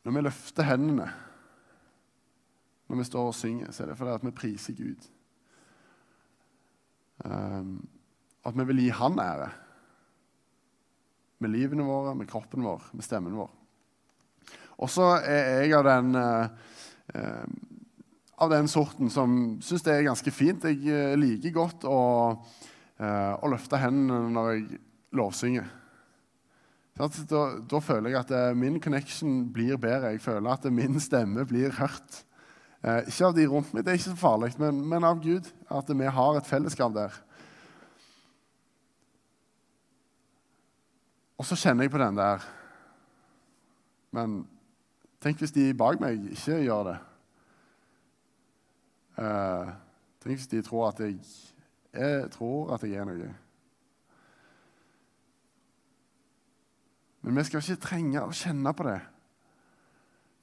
når 0.03 0.15
vi 0.17 0.23
løfter 0.25 0.67
hendene 0.67 1.05
når 2.89 2.99
vi 2.99 3.07
står 3.07 3.29
og 3.29 3.35
synger, 3.37 3.71
så 3.71 3.83
er 3.83 3.91
det 3.91 3.97
fordi 3.99 4.13
at 4.13 4.25
vi 4.25 4.35
priser 4.35 4.77
Gud. 4.77 5.09
Um, 7.23 7.75
at 8.43 8.57
vi 8.57 8.65
vil 8.69 8.81
gi 8.83 8.89
Han 8.99 9.19
ære. 9.19 9.49
Med 11.39 11.51
livene 11.51 11.85
våre, 11.87 12.15
med 12.15 12.27
kroppen 12.27 12.63
vår, 12.63 12.89
med 12.93 13.03
stemmen 13.03 13.35
vår. 13.37 13.51
Og 14.83 14.89
så 14.89 15.13
er 15.21 15.63
jeg 15.63 15.77
av 15.77 15.85
den, 15.87 16.15
uh, 16.15 17.47
av 18.43 18.51
den 18.51 18.67
sorten 18.67 19.11
som 19.13 19.57
syns 19.63 19.85
det 19.85 19.95
er 19.95 20.07
ganske 20.09 20.33
fint. 20.33 20.65
Jeg 20.67 21.19
liker 21.19 21.55
godt 21.55 21.87
å 21.87 22.01
eh, 22.99 23.33
og 23.39 23.53
løfte 23.53 23.79
hendene 23.81 24.33
når 24.33 24.51
jeg 24.51 24.81
lovsynger. 25.15 25.71
Da, 26.93 27.07
da, 27.09 27.79
føler 27.81 28.11
jeg 28.11 28.19
at 28.19 28.31
eh, 28.37 28.51
min 28.57 28.77
connection 28.81 29.47
blir 29.53 29.79
bedre. 29.81 30.13
Jeg 30.13 30.21
føler 30.25 30.51
at 30.53 30.67
min 30.69 30.99
stemme 31.01 31.45
blir 31.49 31.73
hørt. 31.79 32.21
Eh, 32.83 33.05
ikke 33.07 33.27
av 33.29 33.35
de 33.35 33.45
rundt 33.47 33.71
meg, 33.73 33.85
det 33.85 33.93
er 33.93 33.99
ikke 33.99 34.11
så 34.11 34.19
farlig, 34.19 34.49
men, 34.59 34.81
men, 34.87 35.05
av 35.07 35.21
Gud. 35.23 35.47
At 35.71 35.87
vi 35.87 36.09
har 36.17 36.37
et 36.37 36.49
fellesskap 36.49 36.91
der. 36.95 37.15
Og 41.39 41.47
så 41.47 41.55
kjenner 41.59 41.87
jeg 41.87 41.91
på 41.91 41.99
den 41.99 42.15
der 42.15 42.43
Men 44.13 44.43
tenk 45.19 45.39
hvis 45.41 45.51
de 45.55 45.71
bak 45.73 45.97
meg 45.99 46.21
ikke 46.35 46.59
gjør 46.61 46.83
det. 46.91 46.97
Eh, 49.23 49.71
tenk 50.21 50.37
hvis 50.37 50.51
de 50.51 50.61
tror 50.61 50.91
at 50.91 51.01
jeg 51.01 51.17
jeg 51.93 52.29
tror 52.33 52.73
at 52.73 52.83
jeg 52.83 52.97
er 52.97 53.05
noe. 53.05 53.33
Men 57.21 57.37
vi 57.37 57.43
skal 57.47 57.61
ikke 57.61 57.83
trenge 57.85 58.23
å 58.23 58.33
kjenne 58.33 58.73
på 58.73 58.87
det. 58.87 58.99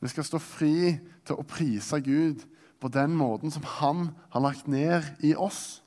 Vi 0.01 0.09
skal 0.09 0.25
stå 0.25 0.41
fri 0.41 0.97
til 1.29 1.37
å 1.37 1.47
prise 1.47 2.01
Gud 2.05 2.45
på 2.81 2.89
den 2.89 3.13
måten 3.17 3.53
som 3.53 3.67
Han 3.79 4.11
har 4.33 4.45
lagt 4.45 4.69
ned 4.71 5.05
i 5.21 5.35
oss. 5.37 5.83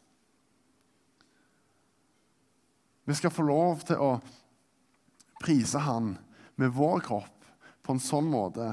Vi 3.04 3.16
skal 3.18 3.34
få 3.34 3.46
lov 3.48 3.82
til 3.88 4.00
å 4.00 4.12
prise 5.42 5.82
Han 5.84 6.14
med 6.62 6.76
vår 6.78 7.02
kropp 7.04 7.48
på 7.84 7.96
en 7.96 8.04
sånn 8.04 8.30
måte 8.32 8.70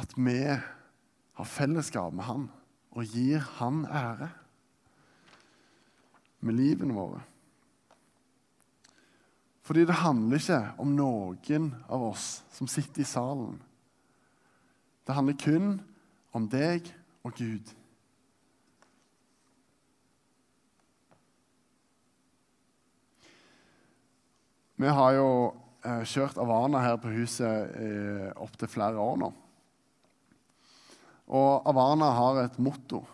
at 0.00 0.14
vi 0.16 0.38
har 0.46 1.48
fellesskap 1.56 2.14
med 2.14 2.28
Han 2.30 2.46
og 2.94 3.10
gir 3.10 3.42
Han 3.58 3.82
ære 3.84 4.30
med 6.40 6.56
livene 6.56 6.96
våre. 6.96 7.20
Fordi 9.66 9.84
det 9.86 9.98
handler 10.00 10.40
ikke 10.40 10.62
om 10.82 10.94
noen 10.96 11.66
av 11.86 12.06
oss 12.08 12.40
som 12.54 12.70
sitter 12.70 13.04
i 13.04 13.06
salen. 13.06 13.58
Det 15.06 15.16
handler 15.16 15.38
kun 15.40 15.68
om 16.36 16.48
deg 16.50 16.88
og 17.26 17.36
Gud. 17.38 17.72
Vi 24.80 24.88
har 24.96 25.14
jo 25.18 25.30
eh, 25.84 26.04
kjørt 26.08 26.40
Avana 26.40 26.80
her 26.84 27.00
på 27.02 27.12
huset 27.12 27.74
eh, 27.76 28.28
opptil 28.40 28.70
flere 28.72 29.00
år 29.00 29.18
nå. 29.20 29.32
Og 31.30 31.68
Avana 31.68 32.14
har 32.16 32.44
et 32.46 32.60
motto 32.62 33.04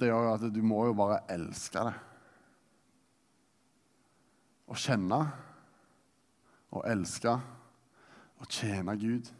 det 0.00 0.10
gjør 0.10 0.32
at 0.34 0.44
du 0.50 0.60
må 0.66 0.82
jo 0.88 0.96
bare 0.98 1.22
elske 1.30 1.82
det. 1.86 1.94
Å 4.68 4.76
kjenne 4.80 5.20
og 6.74 6.82
elske 6.90 7.34
og 8.42 8.48
tjene 8.50 8.96
Gud. 8.98 9.30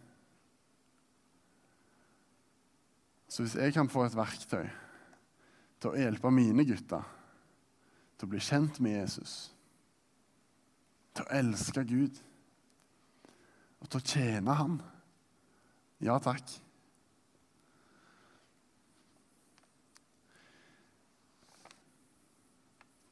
Så 3.35 3.43
hvis 3.43 3.57
jeg 3.59 3.75
kan 3.75 3.89
få 3.91 4.05
et 4.07 4.15
verktøy 4.15 4.69
til 5.83 5.89
å 5.91 5.99
hjelpe 5.99 6.31
mine 6.31 6.63
gutter 6.69 7.03
til 8.15 8.29
å 8.29 8.31
bli 8.31 8.39
kjent 8.39 8.79
med 8.79 8.95
Jesus, 8.95 9.33
til 11.19 11.27
å 11.27 11.35
elske 11.41 11.83
Gud 11.83 12.23
og 13.83 13.91
til 13.91 13.99
å 13.99 14.07
tjene 14.07 14.57
Han, 14.61 14.79
ja 16.07 16.21
takk. 16.23 16.55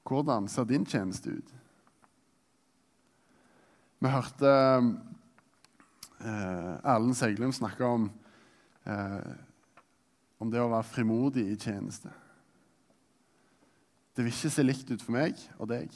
Hvordan 0.07 0.47
ser 0.47 0.71
din 0.71 0.87
tjeneste 0.87 1.35
ut? 1.35 1.55
Vi 3.99 4.11
hørte 4.13 4.51
eh, 6.23 6.75
Erlend 6.79 7.19
Seglum 7.19 7.55
snakke 7.57 7.97
om, 7.97 8.13
eh, 8.87 9.33
om 10.43 10.51
det 10.51 10.61
å 10.63 10.71
være 10.73 10.89
frimodig 10.91 11.45
i 11.53 11.59
tjeneste. 11.59 12.11
Det 14.13 14.25
vil 14.25 14.35
ikke 14.35 14.51
se 14.53 14.65
likt 14.67 14.91
ut 14.91 15.03
for 15.05 15.15
meg 15.15 15.39
og 15.57 15.71
deg, 15.71 15.95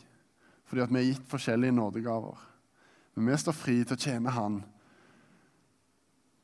fordi 0.66 0.84
at 0.84 0.92
vi 0.94 1.00
er 1.02 1.08
gitt 1.10 1.28
forskjellige 1.30 1.74
nådegaver. 1.74 2.40
Men 3.16 3.32
vi 3.32 3.38
står 3.42 3.56
fri 3.56 3.76
til 3.82 3.96
å 3.96 4.02
tjene 4.06 4.34
Han 4.36 4.62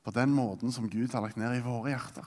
på 0.03 0.11
den 0.17 0.33
måten 0.35 0.73
som 0.75 0.89
Gud 0.91 1.13
har 1.15 1.23
lagt 1.23 1.39
ned 1.39 1.55
i 1.55 1.63
våre 1.63 1.93
hjerter. 1.93 2.27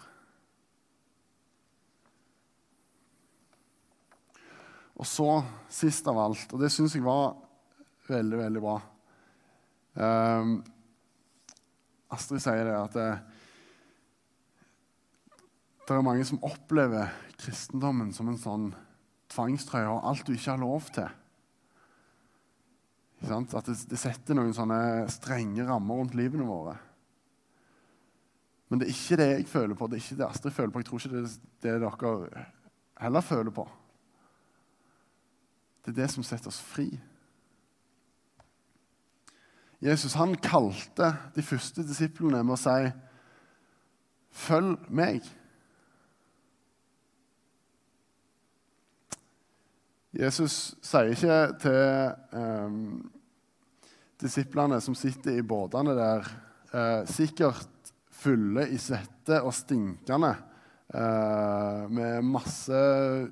Og 4.95 5.07
så, 5.09 5.27
sist 5.67 6.07
av 6.07 6.21
alt, 6.23 6.53
og 6.55 6.61
det 6.61 6.71
syns 6.71 6.95
jeg 6.95 7.03
var 7.03 7.33
veldig, 8.07 8.37
veldig 8.39 8.61
bra 8.63 8.77
um, 9.99 10.59
Astrid 12.15 12.43
sier 12.43 12.67
det 12.67 12.75
at 12.77 12.95
det, 15.85 15.93
er 15.93 16.05
mange 16.05 16.25
som 16.25 16.41
opplever 16.45 17.13
kristendommen 17.39 18.11
som 18.15 18.29
en 18.31 18.41
sånn 18.41 18.65
tvangstrøye 19.31 19.91
og 19.91 20.07
alt 20.09 20.25
du 20.25 20.33
ikke 20.35 20.53
har 20.53 20.61
lov 20.61 20.89
til. 20.95 21.07
At 23.25 23.69
det, 23.69 23.77
det, 23.89 23.99
setter 23.99 24.37
noen 24.37 24.53
sånne 24.53 25.07
strenge 25.13 25.65
rammer 25.65 26.01
rundt 26.01 26.17
livene 26.17 26.45
våre. 26.47 26.75
Men 28.69 28.81
det 28.81 28.87
er 28.87 28.95
ikke 28.95 29.17
det 29.21 29.29
jeg 29.29 29.47
føler 29.49 29.77
på, 29.77 29.87
det 29.87 29.97
er 29.97 30.03
ikke 30.03 30.19
det 30.19 30.27
Astrid 30.27 30.55
føler 30.55 30.73
på. 30.73 30.81
Jeg 30.81 30.89
tror 30.89 31.01
ikke 31.01 31.23
det 31.63 31.73
er 31.73 31.81
det 31.81 31.91
dere 32.01 32.45
heller 33.01 33.25
føler 33.25 33.53
på. 33.53 33.65
Det 35.85 35.93
er 35.93 35.99
det 36.01 36.09
som 36.13 36.25
setter 36.25 36.49
oss 36.49 36.61
fri. 36.65 36.89
Jesus 39.85 40.15
han 40.17 40.33
kalte 40.41 41.11
de 41.35 41.43
første 41.45 41.83
disiplene 41.85 42.41
med 42.43 42.55
å 42.55 42.61
si 42.61 42.91
'Følg 44.35 44.89
meg'. 44.89 45.29
Jesus 50.15 50.75
sier 50.85 51.11
ikke 51.11 51.37
til 51.59 51.79
eh, 52.39 52.75
disiplene 54.21 54.79
som 54.83 54.95
sitter 54.95 55.39
i 55.39 55.45
båtene 55.45 55.95
der, 55.97 56.29
eh, 56.71 57.01
sikkert 57.11 57.91
fulle 58.15 58.67
i 58.71 58.79
svette 58.79 59.41
og 59.43 59.51
stinkende, 59.53 60.31
eh, 60.95 61.81
med 61.91 62.23
masse 62.23 62.79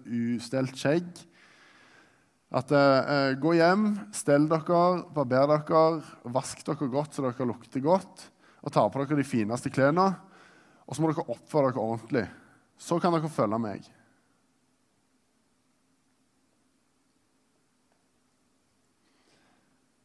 ustelt 0.03 0.75
skjegg 0.75 1.23
at 2.53 2.69
eh, 2.77 3.33
Gå 3.41 3.55
hjem, 3.57 3.87
stell 4.13 4.45
dere, 4.49 4.83
barber 5.15 5.49
dere, 5.55 6.03
vask 6.35 6.61
dere 6.67 6.89
godt 6.91 7.17
så 7.17 7.25
dere 7.25 7.47
lukter 7.49 7.81
godt, 7.81 8.27
og 8.61 8.73
ta 8.75 8.85
på 8.87 9.01
dere 9.01 9.17
de 9.17 9.25
fineste 9.25 9.71
klærne. 9.73 10.11
Og 10.85 10.93
så 10.93 11.01
må 11.01 11.09
dere 11.09 11.25
oppføre 11.33 11.71
dere 11.71 11.81
ordentlig. 11.81 12.27
Så 12.77 12.99
kan 13.01 13.15
dere 13.15 13.31
følge 13.31 13.59
meg. 13.61 13.87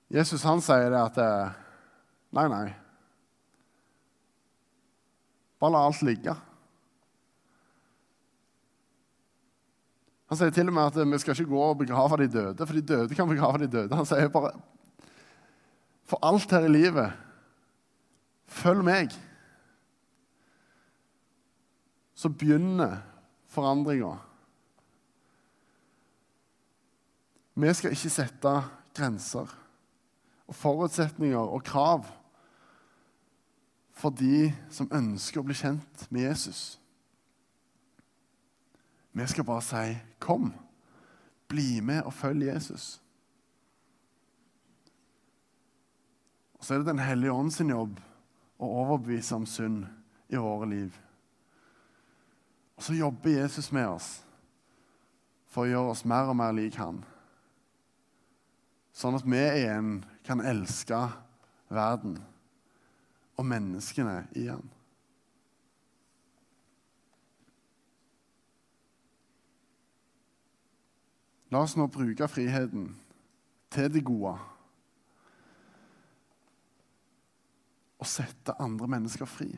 Jesus 0.09 0.44
han 0.49 0.61
sier 0.64 0.90
det 0.92 1.01
at 1.01 1.18
eh, 1.21 1.57
Nei, 2.37 2.44
nei. 2.53 2.66
Bare 5.59 5.73
la 5.73 5.81
alt 5.88 6.03
ligge. 6.05 6.35
Han 10.29 10.37
sier 10.37 10.53
til 10.53 10.68
og 10.68 10.75
med 10.77 10.90
at 10.90 11.09
vi 11.09 11.21
skal 11.23 11.33
ikke 11.33 11.49
gå 11.49 11.62
og 11.64 11.79
begrave 11.81 12.18
de 12.21 12.27
døde, 12.29 12.66
for 12.66 12.77
de 12.77 12.85
døde 12.85 13.16
kan 13.16 13.31
begrave 13.31 13.62
de 13.62 13.71
døde. 13.73 13.97
Han 13.97 14.09
sier 14.09 14.29
bare 14.33 14.53
For 16.09 16.21
alt 16.25 16.53
her 16.53 16.64
i 16.64 16.73
livet 16.73 17.16
følg 18.49 18.85
meg. 18.85 19.12
Så 22.16 22.29
begynner 22.29 23.01
forandringa. 23.49 24.14
Vi 27.59 27.73
skal 27.75 27.97
ikke 27.97 28.12
sette 28.12 28.55
grenser 28.97 29.49
og 30.48 30.54
forutsetninger 30.54 31.38
og 31.38 31.64
krav 31.64 32.06
for 33.98 34.14
de 34.14 34.52
som 34.70 34.90
ønsker 34.94 35.40
å 35.40 35.46
bli 35.46 35.56
kjent 35.58 36.06
med 36.11 36.28
Jesus. 36.28 36.78
Vi 39.12 39.26
skal 39.26 39.44
bare 39.44 39.62
si 39.62 39.98
'kom'. 40.20 40.52
Bli 41.48 41.80
med 41.80 42.02
og 42.02 42.12
følg 42.12 42.46
Jesus. 42.46 43.02
Og 46.54 46.64
Så 46.64 46.74
er 46.74 46.78
det 46.78 46.87
Den 46.87 46.98
hellige 46.98 47.32
ånd 47.32 47.50
sin 47.50 47.70
jobb 47.70 48.00
å 48.58 48.66
overbevise 48.66 49.34
om 49.34 49.46
synd 49.46 49.87
i 50.28 50.37
våre 50.37 50.68
liv. 50.68 51.00
Og 52.76 52.82
så 52.82 52.94
jobber 52.94 53.30
Jesus 53.30 53.72
med 53.72 53.87
oss 53.87 54.24
for 55.46 55.62
å 55.62 55.68
gjøre 55.68 55.90
oss 55.90 56.04
mer 56.04 56.30
og 56.30 56.37
mer 56.37 56.52
lik 56.52 56.74
han. 56.74 57.04
Sånn 58.92 59.14
at 59.14 59.26
vi 59.26 59.37
igjen 59.37 60.04
kan 60.28 60.42
elske 60.44 60.98
verden 61.72 62.18
og 63.38 63.46
menneskene 63.48 64.26
i 64.36 64.48
han. 64.50 64.66
La 71.48 71.62
oss 71.64 71.78
nå 71.78 71.86
bruke 71.88 72.28
friheten 72.28 72.90
til 73.72 73.88
det 73.92 74.02
gode. 74.04 74.34
Og 77.98 78.06
sette 78.06 78.54
andre 78.60 78.88
mennesker 78.98 79.28
fri. 79.28 79.48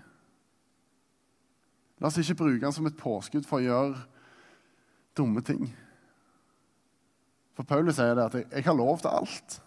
La 2.00 2.09
oss 2.09 2.20
ikke 2.20 2.38
bruke 2.44 2.62
den 2.62 2.76
som 2.76 2.87
et 2.87 3.00
påskudd 3.00 3.48
for 3.48 3.59
å 3.59 3.66
gjøre 3.66 4.04
dumme 5.18 5.42
ting. 5.44 5.66
For 7.59 7.66
Paulus 7.66 7.98
sier 7.98 8.14
det 8.16 8.28
at 8.28 8.38
jeg, 8.40 8.64
har 8.64 8.78
lov 8.78 9.02
til 9.02 9.11
alt, 9.11 9.59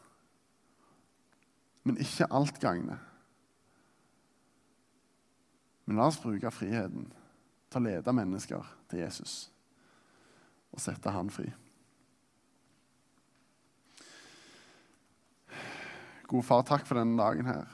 men 1.84 2.00
ikke 2.02 2.30
alt 2.32 2.60
gagner. 2.64 3.02
Men 5.86 6.00
la 6.00 6.08
oss 6.08 6.22
bruke 6.24 6.52
friheten 6.54 7.10
til 7.72 7.82
å 7.82 7.88
lede 7.88 8.16
mennesker 8.16 8.72
til 8.92 9.04
Jesus 9.04 9.36
og 10.74 10.82
sette 10.82 11.12
han 11.14 11.30
fri. 11.30 11.46
Gode 16.30 16.48
far, 16.48 16.64
takk 16.66 16.88
for 16.88 16.98
denne 16.98 17.20
dagen 17.20 17.46
her. 17.46 17.68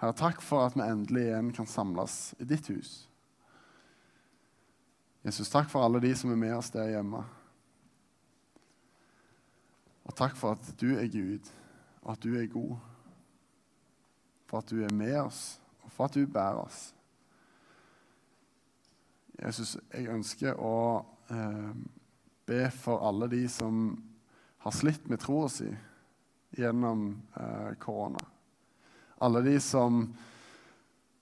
Herre, 0.00 0.16
takk 0.16 0.40
for 0.40 0.64
at 0.64 0.76
vi 0.78 0.86
endelig 0.86 1.26
igjen 1.26 1.50
kan 1.52 1.68
samles 1.68 2.30
i 2.40 2.46
ditt 2.48 2.70
hus. 2.72 2.94
Jesus, 5.26 5.50
takk 5.52 5.68
for 5.68 5.84
alle 5.84 6.00
de 6.00 6.14
som 6.16 6.32
er 6.32 6.40
med 6.40 6.54
oss 6.56 6.72
der 6.72 6.94
hjemme. 6.94 7.20
Og 10.08 10.16
takk 10.16 10.38
for 10.38 10.56
at 10.56 10.70
du 10.80 10.94
er 10.96 11.10
Gud, 11.12 11.50
og 12.00 12.14
at 12.14 12.24
du 12.24 12.32
er 12.40 12.48
god. 12.48 12.78
For 14.50 14.58
at 14.58 14.70
du 14.72 14.80
er 14.82 14.94
med 14.94 15.14
oss, 15.22 15.60
og 15.84 15.92
for 15.94 16.10
at 16.10 16.16
du 16.18 16.26
bærer 16.26 16.58
oss. 16.64 16.88
Jesus, 19.40 19.76
jeg 19.94 20.10
ønsker 20.10 20.58
å 20.58 21.00
eh, 21.30 21.70
be 22.50 22.64
for 22.74 23.06
alle 23.06 23.30
de 23.30 23.44
som 23.48 23.94
har 24.60 24.74
slitt 24.74 25.06
med 25.08 25.22
troa 25.22 25.46
si 25.48 25.70
gjennom 26.58 27.06
eh, 27.38 27.70
korona. 27.80 28.20
Alle 29.22 29.44
de 29.46 29.54
som 29.62 30.02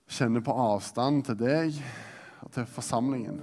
kjenner 0.08 0.42
på 0.42 0.56
avstand 0.56 1.26
til 1.28 1.38
deg 1.38 1.78
og 2.42 2.50
til 2.56 2.66
forsamlingen. 2.72 3.42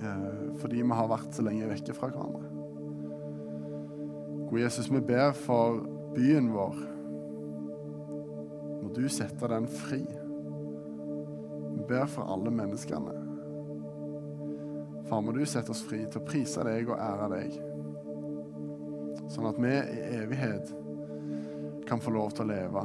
Eh, 0.00 0.56
fordi 0.62 0.80
vi 0.80 0.98
har 0.98 1.12
vært 1.12 1.36
så 1.36 1.44
lenge 1.46 1.68
vekke 1.70 1.94
fra 1.98 2.10
hverandre. 2.10 2.48
God 4.48 4.64
Jesus, 4.64 4.90
vi 4.90 5.04
ber 5.04 5.30
for 5.36 5.84
byen 6.16 6.50
vår. 6.52 6.80
Du 8.92 9.08
sette 9.08 9.48
den 9.48 9.66
fri. 9.66 10.02
Vi 11.72 11.84
ber 11.88 12.06
for 12.10 12.28
alle 12.28 12.52
menneskene. 12.52 13.14
Far, 15.08 15.20
må 15.24 15.32
du 15.32 15.42
sette 15.48 15.72
oss 15.72 15.82
fri 15.84 16.02
til 16.06 16.20
å 16.20 16.26
prise 16.26 16.64
deg 16.66 16.90
og 16.92 17.00
ære 17.00 17.28
deg. 17.32 17.56
Sånn 19.32 19.48
at 19.48 19.60
vi 19.60 19.72
i 19.72 20.02
evighet 20.20 20.74
kan 21.88 22.00
få 22.00 22.12
lov 22.14 22.34
til 22.36 22.46
å 22.46 22.52
leve 22.52 22.84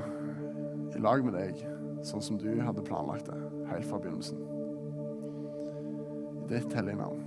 i 0.96 1.04
lag 1.04 1.24
med 1.26 1.36
deg, 1.36 1.60
sånn 2.08 2.24
som 2.24 2.39
du 2.39 2.50
hadde 2.63 2.86
planlagt 2.88 3.28
det 3.28 3.39
helt 3.67 3.89
fra 3.89 4.00
begynnelsen. 4.02 4.39
I 6.38 6.48
ditt 6.54 6.78
hellige 6.78 7.02
navn. 7.04 7.27